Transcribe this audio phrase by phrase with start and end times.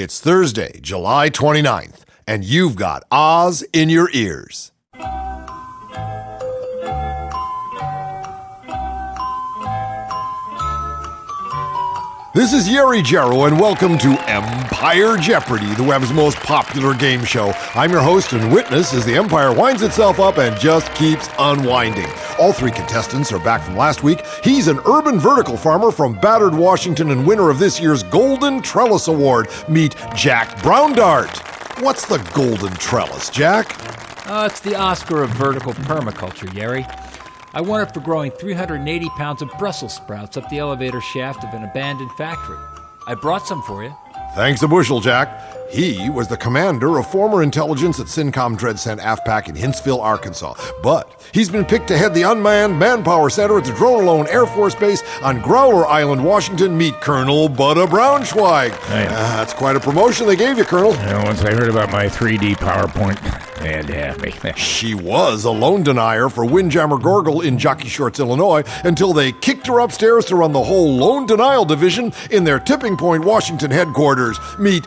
[0.00, 4.70] It's Thursday, July 29th, and you've got Oz in your ears.
[12.34, 17.52] This is Yeri Jarrow, and welcome to Empire Jeopardy, the web's most popular game show.
[17.74, 22.06] I'm your host and witness as the Empire winds itself up and just keeps unwinding.
[22.38, 24.24] All three contestants are back from last week.
[24.44, 29.08] He's an urban vertical farmer from Battered, Washington, and winner of this year's Golden Trellis
[29.08, 29.48] Award.
[29.66, 31.82] Meet Jack Browndart.
[31.82, 33.74] What's the Golden Trellis, Jack?
[34.28, 36.86] Uh, it's the Oscar of vertical permaculture, Yeri.
[37.58, 41.52] I won it for growing 380 pounds of Brussels sprouts up the elevator shaft of
[41.54, 42.56] an abandoned factory.
[43.08, 43.92] I brought some for you.
[44.36, 45.57] Thanks a bushel, Jack.
[45.70, 50.54] He was the commander of former intelligence at SINCOM DreadCent AFPAC in Hinceville, Arkansas.
[50.82, 54.46] But he's been picked to head the Unmanned Manpower Center at the Drone Alone Air
[54.46, 56.76] Force Base on Growler Island, Washington.
[56.76, 58.70] Meet Colonel Butta Braunschweig.
[58.86, 59.06] Hey.
[59.06, 60.92] Uh, that's quite a promotion they gave you, Colonel.
[61.24, 63.18] Once I heard about my 3D PowerPoint,
[63.60, 64.32] they had to have me.
[64.56, 69.66] She was a loan denier for Windjammer Gorgle in Jockey Shorts, Illinois, until they kicked
[69.66, 74.38] her upstairs to run the whole loan denial division in their Tipping Point, Washington headquarters.
[74.58, 74.86] Meet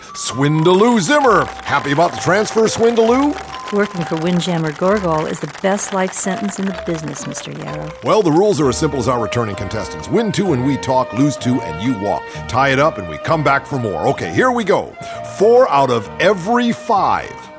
[0.72, 1.44] Swindaloo Zimmer.
[1.66, 3.34] Happy about the transfer, Swindaloo?
[3.74, 7.54] Working for Windjammer Gorgol is the best life sentence in the business, Mr.
[7.58, 7.92] Yarrow.
[8.06, 11.12] Well, the rules are as simple as our returning contestants win two and we talk,
[11.12, 12.24] lose two and you walk.
[12.48, 14.08] Tie it up and we come back for more.
[14.08, 14.96] Okay, here we go.
[15.38, 17.51] Four out of every five.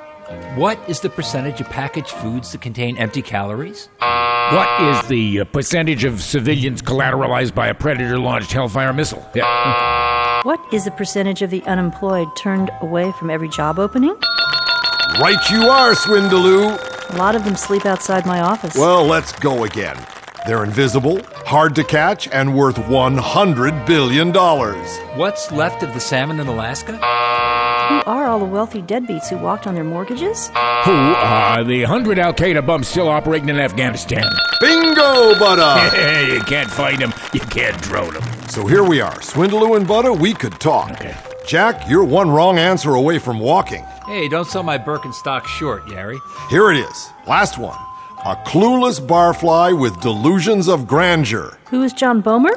[0.56, 3.88] What is the percentage of packaged foods that contain empty calories?
[4.00, 9.27] What is the uh, percentage of civilians collateralized by a predator launched Hellfire missile?
[9.34, 10.00] Yeah.
[10.42, 14.16] What is the percentage of the unemployed turned away from every job opening?
[15.20, 17.12] Right you are, Swindaloo.
[17.14, 18.75] A lot of them sleep outside my office.
[18.75, 19.97] Well, let's go again.
[20.44, 24.33] They're invisible, hard to catch, and worth $100 billion.
[25.16, 26.98] What's left of the salmon in Alaska?
[27.88, 30.48] Who are all the wealthy deadbeats who walked on their mortgages?
[30.48, 30.55] Who
[30.92, 34.25] are the 100 Al Qaeda bums still operating in Afghanistan?
[34.61, 36.32] Bingo, Butta!
[36.34, 38.22] you can't find them, you can't drone them.
[38.48, 39.15] so here we are.
[39.16, 40.93] Swindaloo and Butta, we could talk.
[40.93, 41.16] Okay.
[41.47, 43.84] Jack, you're one wrong answer away from walking.
[44.06, 46.19] Hey, don't sell my Birkenstock short, Yeri.
[46.50, 47.10] Here it is.
[47.26, 47.78] Last one.
[48.25, 51.59] A clueless barfly with delusions of grandeur.
[51.70, 52.54] Who is John Bomer?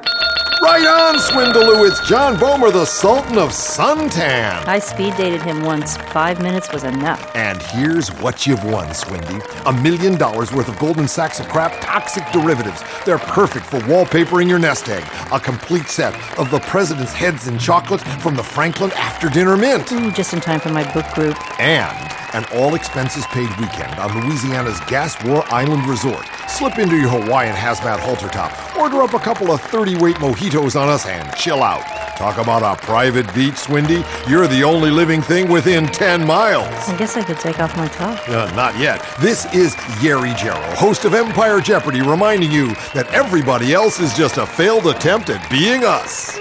[0.62, 1.88] Right on, Swindaloo.
[1.88, 4.66] It's John Bomer, the Sultan of Suntan.
[4.66, 5.98] I speed dated him once.
[5.98, 7.30] Five minutes was enough.
[7.36, 9.42] And here's what you've won, Swindy.
[9.66, 12.84] A million dollars worth of golden sacks of crap toxic derivatives.
[13.06, 15.04] They're perfect for wallpapering your nest egg.
[15.32, 19.92] A complete set of the president's heads in chocolate from the Franklin After Dinner Mint.
[19.92, 21.38] Ooh, just in time for my book group.
[21.60, 26.26] And an all expenses paid weekend on Louisiana's Gas War Island Resort.
[26.50, 30.80] Slip into your Hawaiian hazmat halter top, order up a couple of 30 weight mojitos
[30.80, 31.86] on us, and chill out.
[32.18, 34.04] Talk about a private beach, Swindy.
[34.30, 36.68] You're the only living thing within 10 miles.
[36.90, 38.28] I guess I could take off my top.
[38.28, 39.06] Uh, not yet.
[39.20, 44.38] This is Yeri Jarrow, host of Empire Jeopardy, reminding you that everybody else is just
[44.38, 46.38] a failed attempt at being us.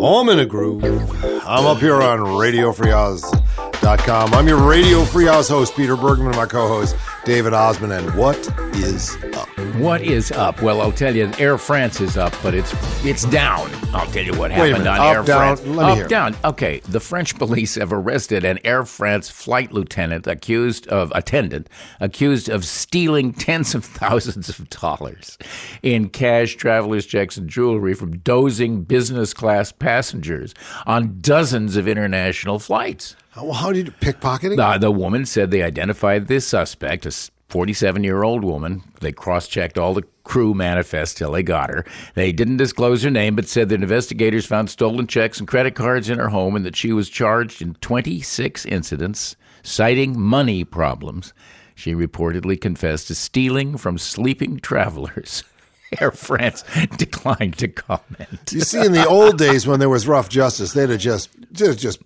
[0.00, 0.84] I'm in a groove.
[0.84, 4.32] I'm up here on RadioFreeOz.com.
[4.32, 6.94] I'm your Radio Free Oz host, Peter Bergman, and my co-host,
[7.28, 7.94] David Ossman.
[7.94, 8.38] And what
[8.74, 9.48] is up?
[9.76, 10.62] What is up?
[10.62, 12.72] Well, I'll tell you, Air France is up, but it's
[13.04, 13.70] it's down.
[13.92, 14.88] I'll tell you what happened minute.
[14.88, 15.56] on Up, Air down?
[15.56, 15.66] France.
[15.66, 16.08] Let me up, hear.
[16.08, 16.36] down.
[16.42, 21.68] Okay, the French police have arrested an Air France flight lieutenant accused of attendant
[22.00, 25.36] accused of stealing tens of thousands of dollars
[25.82, 30.54] in cash, travelers' checks, and jewelry from dozing business class passengers
[30.86, 33.16] on dozens of international flights.
[33.38, 34.56] Uh, well, how did you pickpocketing?
[34.56, 37.12] The, the woman said they identified this suspect, a
[37.48, 38.82] 47 year old woman.
[39.00, 41.84] They cross checked all the crew manifests till they got her.
[42.14, 46.10] They didn't disclose her name, but said that investigators found stolen checks and credit cards
[46.10, 51.32] in her home and that she was charged in 26 incidents, citing money problems.
[51.74, 55.44] She reportedly confessed to stealing from sleeping travelers.
[56.00, 56.64] Air France
[56.98, 58.52] declined to comment.
[58.52, 61.78] You see, in the old days when there was rough justice, they'd have just just
[61.78, 62.00] just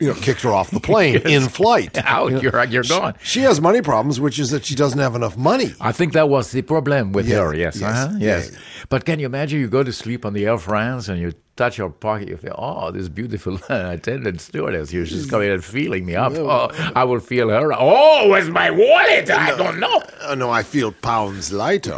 [0.00, 1.98] you know kicked her off the plane in flight.
[2.04, 3.14] Out, You know, you're, you're gone.
[3.22, 5.74] She has money problems, which is that she doesn't have enough money.
[5.80, 7.54] I think that was the problem with her.
[7.54, 8.50] Yes, yes, uh-huh, yes.
[8.52, 8.58] yeah.
[8.88, 11.78] But can you imagine you go to sleep on the Air France and you touch
[11.78, 16.14] your pocket, you feel, oh, this beautiful attendant stewardess here, she's coming and feeling me
[16.16, 16.32] up.
[16.34, 17.72] Oh, I will feel her.
[17.76, 19.30] Oh, where's my wallet?
[19.30, 20.02] I don't know.
[20.22, 21.94] Oh, no, I feel pounds lighter.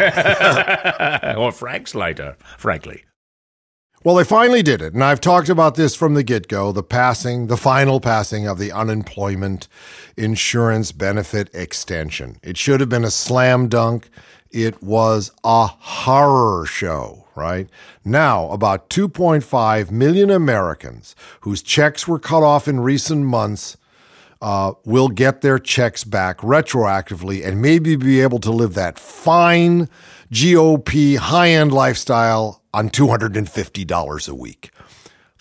[1.37, 3.05] or francs lighter, frankly.
[4.05, 6.83] Well, they finally did it, and I've talked about this from the get go the
[6.83, 9.67] passing, the final passing of the unemployment
[10.17, 12.39] insurance benefit extension.
[12.43, 14.11] It should have been a slam dunk.
[14.51, 17.69] it was a horror show, right?
[18.05, 23.77] Now, about 2.5 million Americans whose checks were cut off in recent months
[24.43, 29.89] uh, will get their checks back retroactively and maybe be able to live that fine
[30.33, 34.71] GOP high end lifestyle on $250 a week.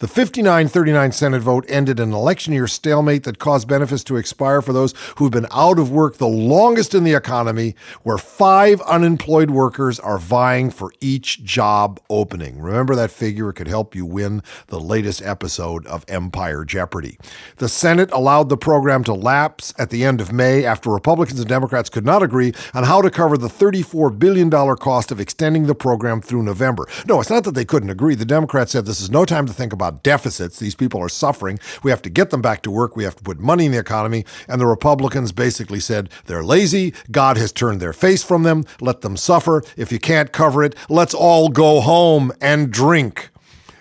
[0.03, 4.61] The 59 39 Senate vote ended an election year stalemate that caused benefits to expire
[4.61, 9.49] for those who've been out of work the longest in the economy, where five unemployed
[9.49, 12.59] workers are vying for each job opening.
[12.59, 13.47] Remember that figure?
[13.47, 17.17] It could help you win the latest episode of Empire Jeopardy.
[17.55, 21.47] The Senate allowed the program to lapse at the end of May after Republicans and
[21.47, 25.75] Democrats could not agree on how to cover the $34 billion cost of extending the
[25.75, 26.89] program through November.
[27.07, 28.15] No, it's not that they couldn't agree.
[28.15, 30.59] The Democrats said this is no time to think about deficits.
[30.59, 31.59] These people are suffering.
[31.83, 32.95] We have to get them back to work.
[32.95, 34.25] We have to put money in the economy.
[34.47, 36.93] And the Republicans basically said they're lazy.
[37.11, 38.65] God has turned their face from them.
[38.79, 39.63] Let them suffer.
[39.77, 43.29] If you can't cover it, let's all go home and drink.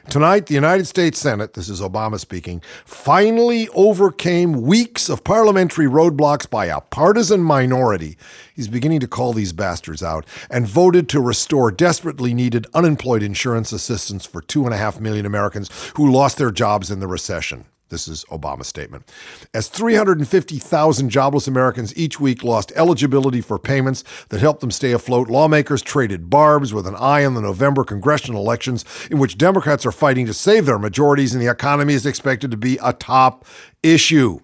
[0.09, 6.51] Tonight, the United States Senate, this is Obama speaking, finally overcame weeks of parliamentary roadblocks
[6.51, 8.19] by a partisan minority.
[8.53, 13.73] He's beginning to call these bastards out and voted to restore desperately needed unemployed insurance
[13.73, 17.65] assistance for two and a half million Americans who lost their jobs in the recession.
[17.93, 19.07] This is Obama's statement.
[19.53, 25.29] As 350,000 jobless Americans each week lost eligibility for payments that helped them stay afloat,
[25.29, 29.93] lawmakers traded barbs with an eye on the November congressional elections, in which Democrats are
[29.93, 33.45] fighting to save their majorities, and the economy is expected to be a top
[33.83, 34.41] issue.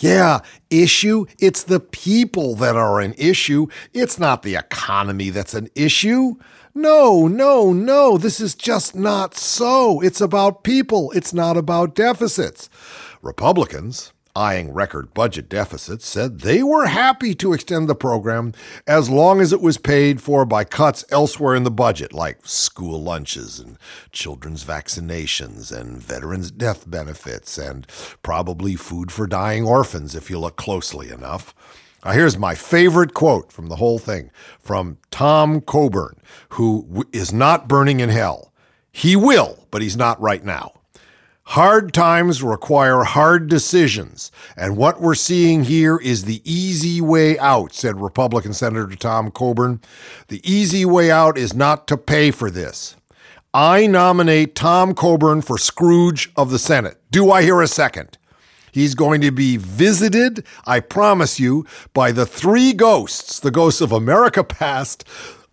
[0.00, 1.26] Yeah, issue.
[1.38, 3.66] It's the people that are an issue.
[3.92, 6.36] It's not the economy that's an issue.
[6.74, 10.00] No, no, no, this is just not so.
[10.00, 12.70] It's about people, it's not about deficits.
[13.20, 18.54] Republicans, eyeing record budget deficits, said they were happy to extend the program
[18.86, 23.02] as long as it was paid for by cuts elsewhere in the budget, like school
[23.02, 23.76] lunches and
[24.10, 27.86] children's vaccinations and veterans' death benefits and
[28.22, 31.54] probably food for dying orphans if you look closely enough.
[32.04, 36.20] Now, here's my favorite quote from the whole thing from Tom Coburn,
[36.50, 38.52] who w- is not burning in hell.
[38.90, 40.72] He will, but he's not right now.
[41.44, 47.72] Hard times require hard decisions, and what we're seeing here is the easy way out,
[47.72, 49.80] said Republican Senator Tom Coburn.
[50.28, 52.96] The easy way out is not to pay for this.
[53.52, 56.98] I nominate Tom Coburn for Scrooge of the Senate.
[57.10, 58.16] Do I hear a second?
[58.72, 63.92] He's going to be visited, I promise you, by the three ghosts the ghosts of
[63.92, 65.04] America past,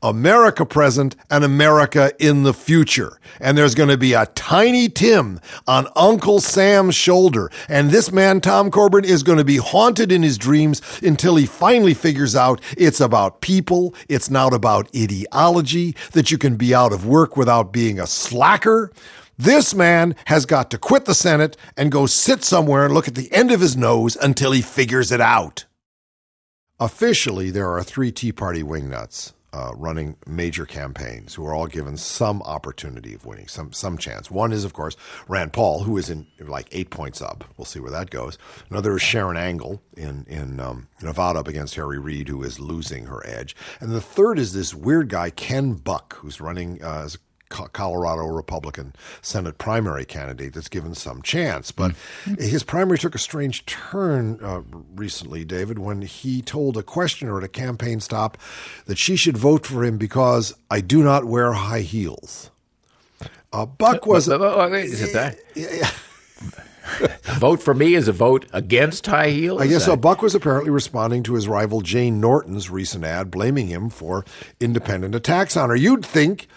[0.01, 3.19] America present, and America in the future.
[3.41, 7.51] And there's going to be a tiny Tim on Uncle Sam's shoulder.
[7.67, 11.45] And this man, Tom Coburn, is going to be haunted in his dreams until he
[11.45, 13.93] finally figures out it's about people.
[14.07, 18.93] It's not about ideology, that you can be out of work without being a slacker.
[19.39, 23.15] This man has got to quit the Senate and go sit somewhere and look at
[23.15, 25.63] the end of his nose until he figures it out.
[26.77, 31.95] Officially, there are three Tea Party wingnuts uh, running major campaigns who are all given
[31.95, 34.29] some opportunity of winning, some some chance.
[34.29, 34.97] One is, of course,
[35.29, 37.45] Rand Paul, who is in like eight points up.
[37.55, 38.37] We'll see where that goes.
[38.69, 43.05] Another is Sharron Angle in in um, Nevada up against Harry Reid, who is losing
[43.05, 43.55] her edge.
[43.79, 47.17] And the third is this weird guy Ken Buck, who's running uh, as
[47.49, 51.71] Colorado Republican Senate primary candidate that's given some chance.
[51.71, 52.35] But mm-hmm.
[52.35, 54.61] his primary took a strange turn uh,
[54.95, 58.37] recently, David, when he told a questioner at a campaign stop
[58.85, 62.51] that she should vote for him because I do not wear high heels.
[63.51, 64.27] Uh, Buck was.
[64.29, 65.37] Wait, is it that?
[65.55, 65.89] Yeah.
[67.39, 69.61] vote for me is a vote against high heels.
[69.61, 69.95] I guess so.
[69.95, 74.25] Buck was apparently responding to his rival Jane Norton's recent ad, blaming him for
[74.59, 75.75] independent attacks on her.
[75.75, 76.47] You'd think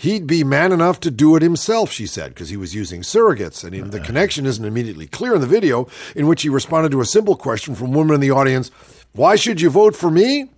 [0.00, 3.64] He'd be man enough to do it himself, she said, because he was using surrogates.
[3.64, 4.06] And even the uh-uh.
[4.06, 7.74] connection isn't immediately clear in the video, in which he responded to a simple question
[7.74, 8.70] from a woman in the audience
[9.12, 10.50] Why should you vote for me?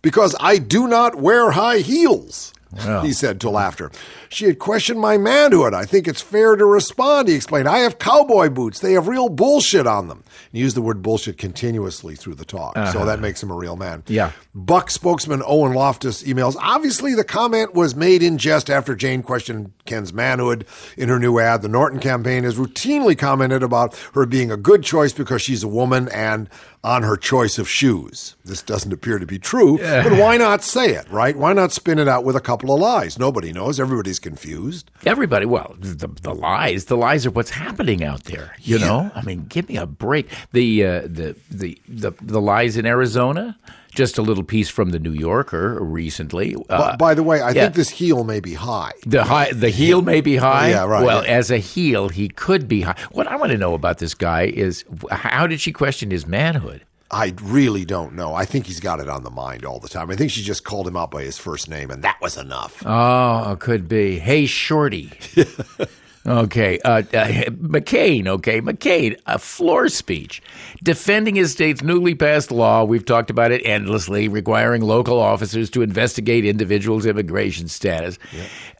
[0.00, 2.54] Because I do not wear high heels.
[3.02, 3.90] He said to laughter.
[4.28, 5.74] She had questioned my manhood.
[5.74, 7.68] I think it's fair to respond, he explained.
[7.68, 8.80] I have cowboy boots.
[8.80, 10.24] They have real bullshit on them.
[10.52, 12.76] He used the word bullshit continuously through the talk.
[12.76, 12.92] Uh-huh.
[12.92, 14.02] So that makes him a real man.
[14.06, 14.32] Yeah.
[14.54, 16.56] Buck spokesman Owen Loftus emails.
[16.58, 20.66] Obviously, the comment was made in jest after Jane questioned Ken's manhood
[20.96, 21.62] in her new ad.
[21.62, 25.68] The Norton campaign has routinely commented about her being a good choice because she's a
[25.68, 26.48] woman and
[26.86, 28.36] on her choice of shoes.
[28.44, 30.04] This doesn't appear to be true, yeah.
[30.04, 31.36] but why not say it, right?
[31.36, 33.18] Why not spin it out with a couple of lies?
[33.18, 33.80] Nobody knows.
[33.80, 34.88] Everybody's confused.
[35.04, 38.54] Everybody, well, the, the lies, the lies are what's happening out there.
[38.60, 38.86] You yeah.
[38.86, 40.30] know, I mean, give me a break.
[40.52, 43.58] The uh, the the the the lies in Arizona
[43.96, 46.54] Just a little piece from the New Yorker recently.
[46.68, 47.62] Uh, by the way, I yeah.
[47.62, 48.92] think this heel may be high.
[49.06, 50.70] The high, the heel may be high.
[50.70, 51.04] Yeah, right.
[51.04, 51.30] Well, yeah.
[51.30, 52.96] as a heel, he could be high.
[53.10, 56.82] What I want to know about this guy is how did she question his manhood?
[57.10, 58.34] I really don't know.
[58.34, 60.10] I think he's got it on the mind all the time.
[60.10, 62.82] I think she just called him out by his first name, and that was enough.
[62.84, 64.18] Oh, could be.
[64.18, 65.12] Hey, Shorty.
[66.26, 67.02] Okay, uh, uh,
[67.50, 68.26] McCain.
[68.26, 69.16] Okay, McCain.
[69.26, 70.42] A floor speech
[70.82, 72.82] defending his state's newly passed law.
[72.82, 78.18] We've talked about it endlessly, requiring local officers to investigate individuals' immigration status.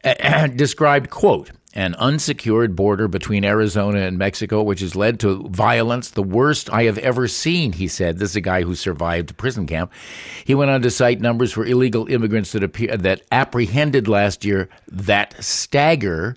[0.03, 6.09] Uh, described quote an unsecured border between Arizona and Mexico, which has led to violence,
[6.09, 8.17] the worst I have ever seen, he said.
[8.17, 9.91] This is a guy who survived a prison camp.
[10.43, 14.69] He went on to cite numbers for illegal immigrants that, appear, that apprehended last year
[14.87, 16.35] that stagger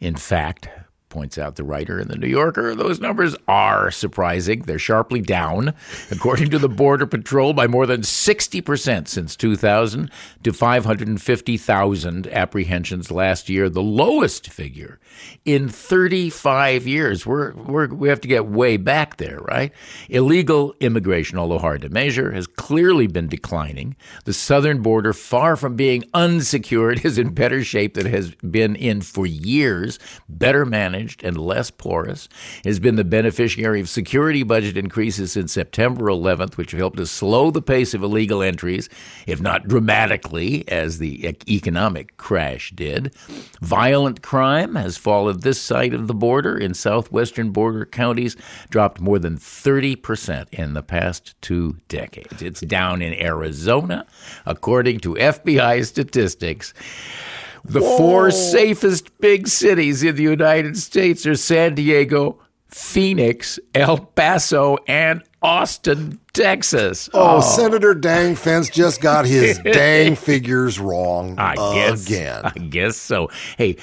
[0.00, 0.68] in fact,
[1.14, 4.62] points out the writer in the New Yorker, those numbers are surprising.
[4.62, 5.72] They're sharply down,
[6.10, 10.10] according to the Border Patrol, by more than 60% since 2000
[10.42, 14.98] to 550,000 apprehensions last year, the lowest figure
[15.44, 17.24] in 35 years.
[17.24, 19.72] We're, we're, we have to get way back there, right?
[20.08, 23.94] Illegal immigration, although hard to measure, has clearly been declining.
[24.24, 28.74] The southern border, far from being unsecured, is in better shape than it has been
[28.74, 32.28] in for years, better managed and less porous,
[32.64, 37.06] has been the beneficiary of security budget increases since September 11th, which have helped to
[37.06, 38.88] slow the pace of illegal entries,
[39.26, 43.14] if not dramatically, as the economic crash did.
[43.60, 48.36] Violent crime has followed this side of the border in southwestern border counties,
[48.70, 52.42] dropped more than 30% in the past two decades.
[52.42, 54.06] It's down in Arizona,
[54.46, 56.74] according to FBI statistics.
[57.64, 57.96] The Whoa.
[57.96, 65.22] four safest big cities in the United States are San Diego, Phoenix, El Paso, and
[65.40, 67.08] Austin, Texas.
[67.14, 67.40] Oh, oh.
[67.40, 72.40] Senator Dang Fence just got his dang figures wrong I guess, again.
[72.44, 73.30] I guess so.
[73.56, 73.76] Hey,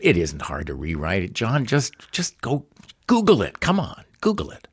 [0.00, 1.64] it isn't hard to rewrite it, John.
[1.64, 2.66] Just just go
[3.06, 3.60] Google it.
[3.60, 4.65] Come on, Google it.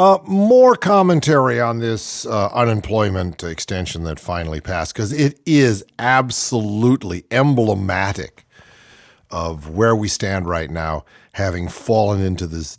[0.00, 7.22] Uh, more commentary on this uh, unemployment extension that finally passed because it is absolutely
[7.30, 8.46] emblematic
[9.30, 11.04] of where we stand right now,
[11.34, 12.78] having fallen into this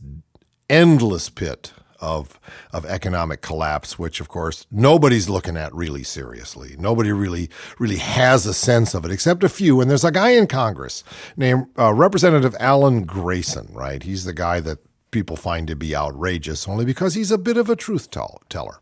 [0.68, 2.40] endless pit of
[2.74, 6.76] of economic collapse, which of course nobody's looking at really seriously.
[6.80, 9.80] Nobody really really has a sense of it, except a few.
[9.80, 11.04] And there's a guy in Congress
[11.38, 14.02] named uh, Representative Alan Grayson, right?
[14.02, 14.80] He's the guy that
[15.12, 18.80] people find to be outrageous only because he's a bit of a truth teller.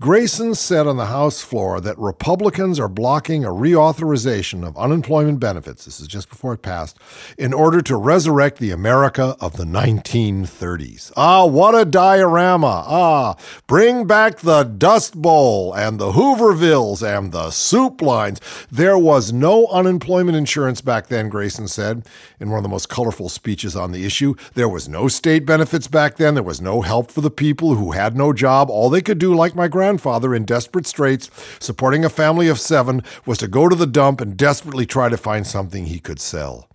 [0.00, 5.86] Grayson said on the House floor that Republicans are blocking a reauthorization of unemployment benefits,
[5.86, 6.96] this is just before it passed,
[7.36, 11.10] in order to resurrect the America of the 1930s.
[11.16, 12.84] Ah, what a diorama!
[12.86, 13.34] Ah,
[13.66, 18.40] bring back the Dust Bowl and the Hoovervilles and the soup lines.
[18.70, 22.06] There was no unemployment insurance back then, Grayson said
[22.38, 24.36] in one of the most colorful speeches on the issue.
[24.54, 26.34] There was no state benefits back then.
[26.34, 28.70] There was no help for the people who had no job.
[28.70, 32.60] All they could do, like my grandfather, grandfather in desperate straits, supporting a family of
[32.60, 36.20] seven, was to go to the dump and desperately try to find something he could
[36.20, 36.68] sell.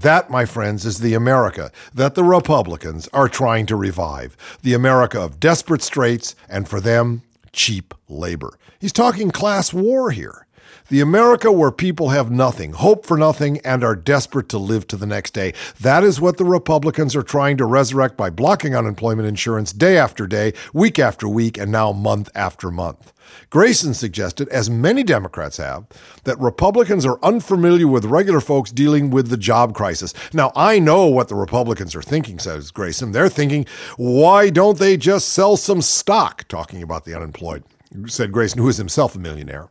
[0.00, 4.36] That, my friends, is the America that the Republicans are trying to revive.
[4.62, 8.56] The America of desperate straits and, for them, cheap labor.
[8.78, 10.43] He's talking class war here.
[10.90, 14.98] The America where people have nothing, hope for nothing, and are desperate to live to
[14.98, 15.54] the next day.
[15.80, 20.26] That is what the Republicans are trying to resurrect by blocking unemployment insurance day after
[20.26, 23.14] day, week after week, and now month after month.
[23.48, 25.86] Grayson suggested, as many Democrats have,
[26.24, 30.12] that Republicans are unfamiliar with regular folks dealing with the job crisis.
[30.34, 33.12] Now, I know what the Republicans are thinking, says Grayson.
[33.12, 33.64] They're thinking,
[33.96, 36.46] why don't they just sell some stock?
[36.46, 37.64] Talking about the unemployed,
[38.06, 39.70] said Grayson, who is himself a millionaire.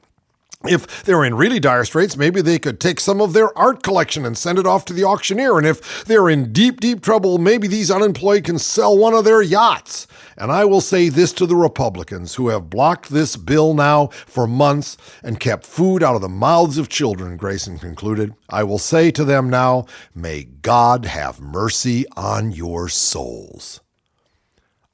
[0.65, 4.25] If they're in really dire straits, maybe they could take some of their art collection
[4.25, 5.57] and send it off to the auctioneer.
[5.57, 9.41] And if they're in deep, deep trouble, maybe these unemployed can sell one of their
[9.41, 10.07] yachts.
[10.37, 14.47] And I will say this to the Republicans who have blocked this bill now for
[14.47, 18.33] months and kept food out of the mouths of children, Grayson concluded.
[18.49, 23.81] I will say to them now, may God have mercy on your souls.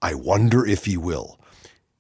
[0.01, 1.38] I wonder if he will.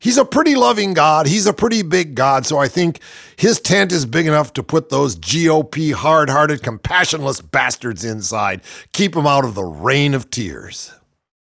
[0.01, 1.27] He's a pretty loving God.
[1.27, 2.45] He's a pretty big God.
[2.45, 3.01] So I think
[3.35, 8.61] his tent is big enough to put those GOP hard hearted, compassionless bastards inside.
[8.93, 10.93] Keep them out of the rain of tears.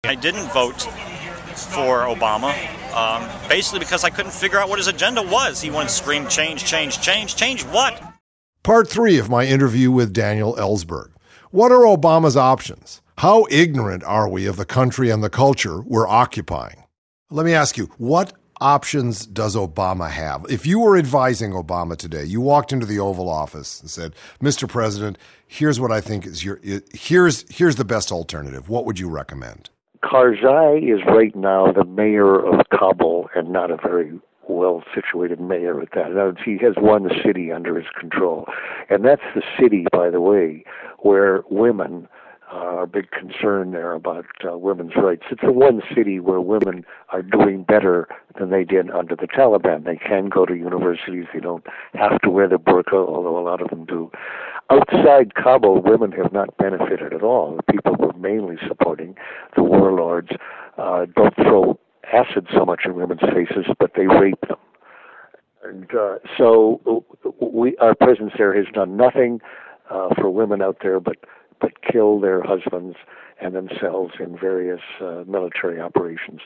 [0.06, 0.82] I didn't vote
[1.58, 2.54] for Obama,
[2.96, 5.60] um, basically because I couldn't figure out what his agenda was.
[5.60, 7.36] He wanted to scream change, change, change.
[7.36, 8.02] Change what?
[8.64, 11.10] Part three of my interview with Daniel Ellsberg.
[11.52, 13.02] What are Obama's options?
[13.18, 16.84] How ignorant are we of the country and the culture we're occupying?
[17.30, 18.32] Let me ask you, what
[18.62, 20.46] options does Obama have?
[20.50, 24.66] If you were advising Obama today, you walked into the Oval Office and said, "Mr.
[24.66, 26.62] President, here's what I think is your
[26.94, 28.70] here's here's the best alternative.
[28.70, 29.70] What would you recommend?"
[30.02, 34.18] Karzai is right now the mayor of Kabul and not a very
[34.48, 36.38] well situated mayor at that.
[36.46, 38.48] He has one city under his control.
[38.90, 40.64] And that's the city, by the way,
[41.00, 42.08] where women
[42.52, 45.24] uh, big concern there about uh, women's rights.
[45.32, 48.08] It's the one city where women are doing better
[48.40, 49.84] than they did under the Taliban.
[49.84, 51.26] They can go to universities.
[51.34, 54.12] They don't have to wear the burqa, although a lot of them do.
[54.70, 57.58] Outside Kabul, women have not benefited at all.
[57.58, 59.16] The people who are mainly supporting
[59.56, 60.30] the warlords
[60.78, 61.80] uh, don't throw
[62.12, 64.58] acid so much in women's faces, but they rape them.
[65.64, 67.04] And uh, so
[67.42, 69.42] we, our presence there has done nothing
[69.90, 71.18] uh, for women out there, but
[71.60, 72.98] but kill their husbands
[73.42, 76.42] and themselves in various uh, military operations.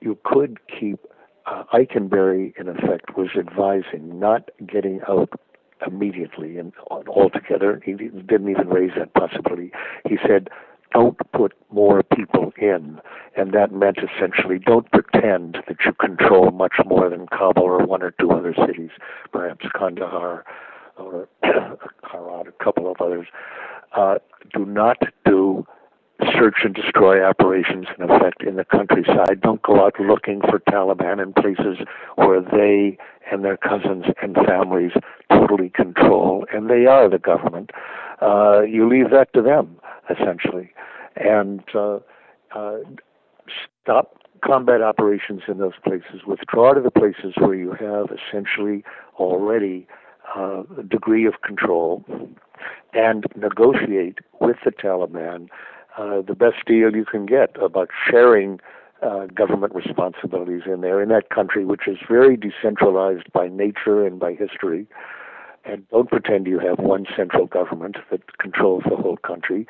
[0.00, 1.00] You could keep
[1.46, 5.30] uh, Eikenberry, in effect, was advising not getting out
[5.86, 7.80] immediately and altogether.
[7.84, 9.72] He didn't even raise that possibility.
[10.08, 10.48] He said,
[10.92, 13.00] don't put more people in.
[13.36, 18.02] And that meant essentially don't pretend that you control much more than Kabul or one
[18.02, 18.90] or two other cities,
[19.32, 20.44] perhaps Kandahar
[20.96, 23.28] or Herat, a couple of others
[23.96, 24.16] uh,
[24.52, 25.66] do not do
[26.38, 29.40] search and destroy operations in effect in the countryside.
[29.40, 31.78] Don't go out looking for Taliban in places
[32.16, 32.98] where they
[33.30, 34.92] and their cousins and families
[35.30, 37.70] totally control, and they are the government.
[38.20, 39.76] Uh, you leave that to them,
[40.10, 40.72] essentially.
[41.16, 42.00] And uh,
[42.54, 42.78] uh,
[43.82, 48.84] stop combat operations in those places, withdraw to the places where you have essentially
[49.16, 49.86] already
[50.36, 52.04] uh, a degree of control
[52.92, 55.48] and negotiate with the Taliban
[55.98, 58.60] uh, the best deal you can get about sharing
[59.02, 64.18] uh, government responsibilities in there in that country, which is very decentralized by nature and
[64.18, 64.86] by history.
[65.64, 69.66] And don't pretend you have one central government that controls the whole country.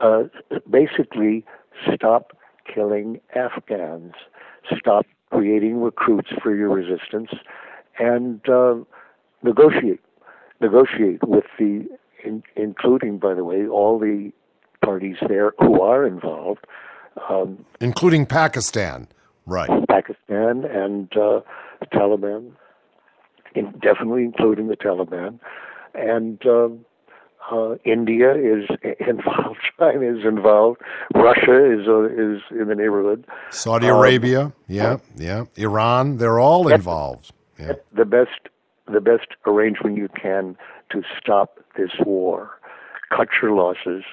[0.00, 0.24] Uh,
[0.70, 1.44] basically,
[1.92, 2.36] stop
[2.72, 4.14] killing Afghans,
[4.76, 7.30] stop creating recruits for your resistance,
[7.98, 8.76] and uh,
[9.42, 10.00] negotiate.
[10.60, 11.86] Negotiate with the
[12.24, 14.32] in, including, by the way, all the
[14.82, 16.64] parties there who are involved,
[17.28, 19.08] um, including Pakistan,
[19.46, 19.68] right?
[19.88, 21.40] Pakistan and uh,
[21.80, 22.52] the Taliban,
[23.54, 25.38] in, definitely including the Taliban,
[25.94, 26.44] and.
[26.46, 26.68] Uh,
[27.50, 28.68] uh, India is
[29.00, 29.58] involved.
[29.78, 30.82] China is involved.
[31.14, 33.26] Russia is uh, is in the neighborhood.
[33.50, 35.44] Saudi Arabia, um, yeah, yeah.
[35.56, 37.32] Iran, they're all involved.
[37.58, 37.72] Yeah.
[37.92, 38.50] The best
[38.86, 40.56] the best arrangement you can
[40.90, 42.50] to stop this war.
[43.14, 44.04] Cut your losses.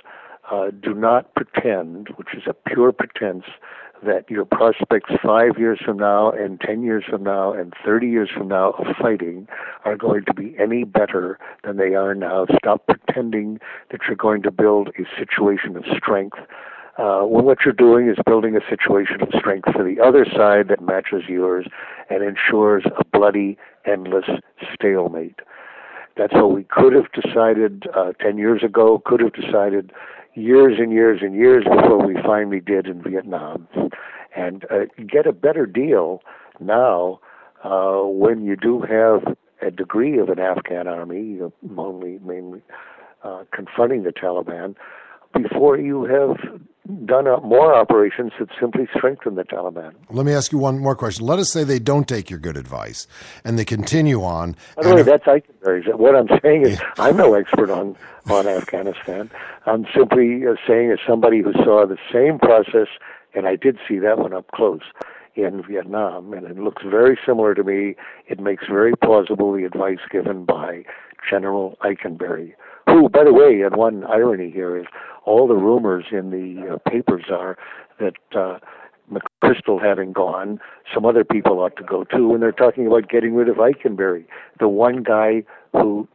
[0.52, 3.46] Uh, do not pretend, which is a pure pretense,
[4.06, 8.30] that your prospects five years from now and ten years from now and 30 years
[8.30, 9.48] from now of fighting
[9.86, 12.46] are going to be any better than they are now.
[12.58, 13.60] Stop pretending
[13.92, 16.38] that you're going to build a situation of strength
[16.98, 20.68] uh, when what you're doing is building a situation of strength for the other side
[20.70, 21.68] that matches yours
[22.10, 24.26] and ensures a bloody, endless
[24.74, 25.40] stalemate.
[26.18, 29.92] That's what we could have decided uh, 10 years ago, could have decided
[30.34, 33.68] years and years and years before we finally did in Vietnam.
[34.36, 36.22] And uh, get a better deal
[36.60, 37.20] now
[37.64, 41.40] uh, when you do have a degree of an Afghan army,
[41.78, 42.62] only mainly
[43.24, 44.76] uh, confronting the Taliban,
[45.42, 46.38] before you have
[47.06, 49.94] done more operations that simply strengthen the Taliban.
[50.12, 51.26] Let me ask you one more question.
[51.26, 53.08] Let us say they don't take your good advice
[53.44, 54.56] and they continue on.
[54.76, 55.88] By the way, if, that's Eikenberry's.
[55.96, 57.96] What I'm saying is, I'm no expert on,
[58.30, 59.32] on Afghanistan.
[59.66, 62.88] I'm simply uh, saying, as somebody who saw the same process,
[63.34, 64.84] and I did see that one up close
[65.36, 67.96] in Vietnam, and it looks very similar to me.
[68.28, 70.86] It makes very plausible the advice given by
[71.30, 72.54] General Eikenberry
[72.96, 74.86] who, by the way, and one irony here is
[75.26, 77.58] all the rumors in the uh, papers are
[78.00, 78.60] that uh,
[79.12, 80.60] McChrystal having gone,
[80.94, 84.26] some other people ought to go too, and they're talking about getting rid of Eikenberry,
[84.60, 86.08] the one guy who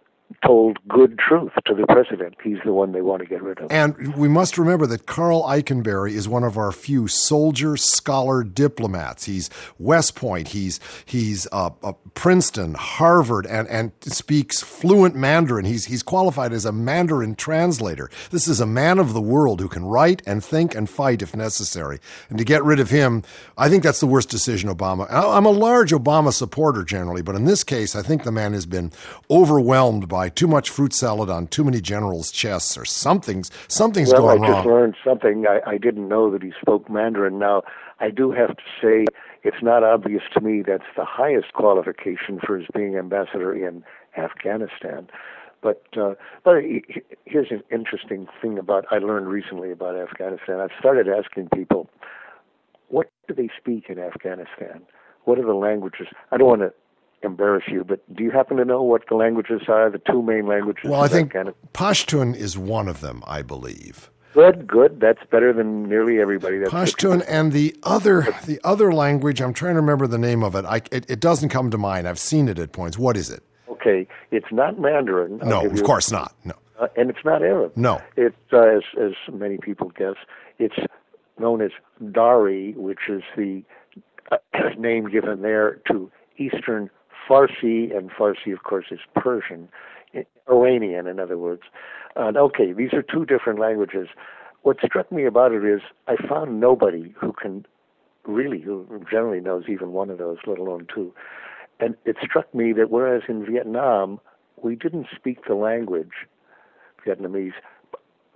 [0.44, 2.36] told good truth to the president.
[2.42, 3.70] He's the one they want to get rid of.
[3.70, 9.24] And we must remember that Karl Eikenberry is one of our few soldier scholar diplomats.
[9.24, 10.48] He's West Point.
[10.48, 15.64] He's he's uh, uh, Princeton, Harvard, and and speaks fluent Mandarin.
[15.64, 18.10] He's he's qualified as a Mandarin translator.
[18.30, 21.36] This is a man of the world who can write and think and fight if
[21.36, 21.98] necessary.
[22.28, 23.22] And to get rid of him,
[23.58, 25.06] I think that's the worst decision Obama.
[25.10, 28.66] I'm a large Obama supporter generally, but in this case, I think the man has
[28.66, 28.92] been
[29.30, 34.12] overwhelmed by by too much fruit salad on too many generals' chests, or something's something's
[34.12, 34.52] well, going wrong.
[34.52, 35.46] I just learned something.
[35.48, 37.38] I, I didn't know that he spoke Mandarin.
[37.38, 37.62] Now,
[38.00, 39.06] I do have to say
[39.44, 43.82] it's not obvious to me that's the highest qualification for his being ambassador in
[44.18, 45.08] Afghanistan.
[45.62, 46.56] But uh, but
[47.24, 50.60] here's an interesting thing about I learned recently about Afghanistan.
[50.60, 51.88] I've started asking people,
[52.88, 54.82] what do they speak in Afghanistan?
[55.24, 56.08] What are the languages?
[56.30, 56.74] I don't want to
[57.22, 59.90] embarrass you, but do you happen to know what the languages are?
[59.90, 60.84] The two main languages.
[60.84, 61.32] Well, I think
[61.72, 64.10] Pashtun is one of them, I believe.
[64.32, 65.00] Good, good.
[65.00, 66.58] That's better than nearly everybody.
[66.58, 69.40] That's Pashtun and the other the other language.
[69.42, 70.64] I'm trying to remember the name of it.
[70.64, 71.10] I, it.
[71.10, 72.06] It doesn't come to mind.
[72.06, 72.96] I've seen it at points.
[72.96, 73.42] What is it?
[73.68, 75.40] Okay, it's not Mandarin.
[75.42, 76.34] I'll no, of course not.
[76.44, 77.72] No, uh, and it's not Arab.
[77.76, 80.14] No, it's uh, as as many people guess.
[80.58, 80.76] It's
[81.38, 81.70] known as
[82.12, 83.64] Dari, which is the
[84.30, 84.36] uh,
[84.78, 86.88] name given there to Eastern
[87.30, 89.68] Farsi, and Farsi, of course, is Persian,
[90.50, 91.62] Iranian, in other words.
[92.16, 94.08] Uh, okay, these are two different languages.
[94.62, 97.64] What struck me about it is I found nobody who can
[98.26, 101.14] really, who generally knows even one of those, let alone two.
[101.78, 104.20] And it struck me that whereas in Vietnam
[104.62, 106.26] we didn't speak the language,
[107.06, 107.54] Vietnamese,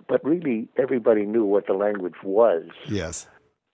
[0.07, 2.63] but really everybody knew what the language was.
[2.87, 3.27] Yes.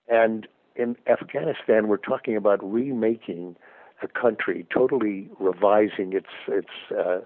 [0.10, 3.56] And in Afghanistan, we're talking about remaking
[4.02, 7.20] a country, totally revising its its uh,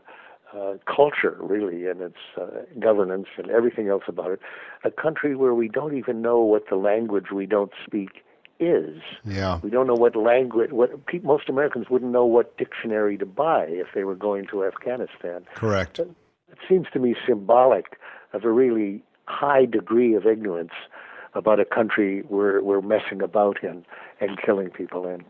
[0.56, 2.46] uh, culture, really, and its uh,
[2.80, 4.40] governance and everything else about it.
[4.84, 8.24] A country where we don't even know what the language we don't speak
[8.60, 9.02] is.
[9.26, 9.60] Yeah.
[9.64, 10.72] We don't know what language.
[10.72, 14.64] What pe- most Americans wouldn't know what dictionary to buy if they were going to
[14.66, 15.46] Afghanistan.
[15.56, 16.00] Correct.
[16.00, 16.10] It
[16.70, 17.98] seems to me symbolic
[18.34, 20.74] of a really high degree of ignorance
[21.34, 23.86] about a country we're we're messing about in
[24.22, 25.24] and killing people in.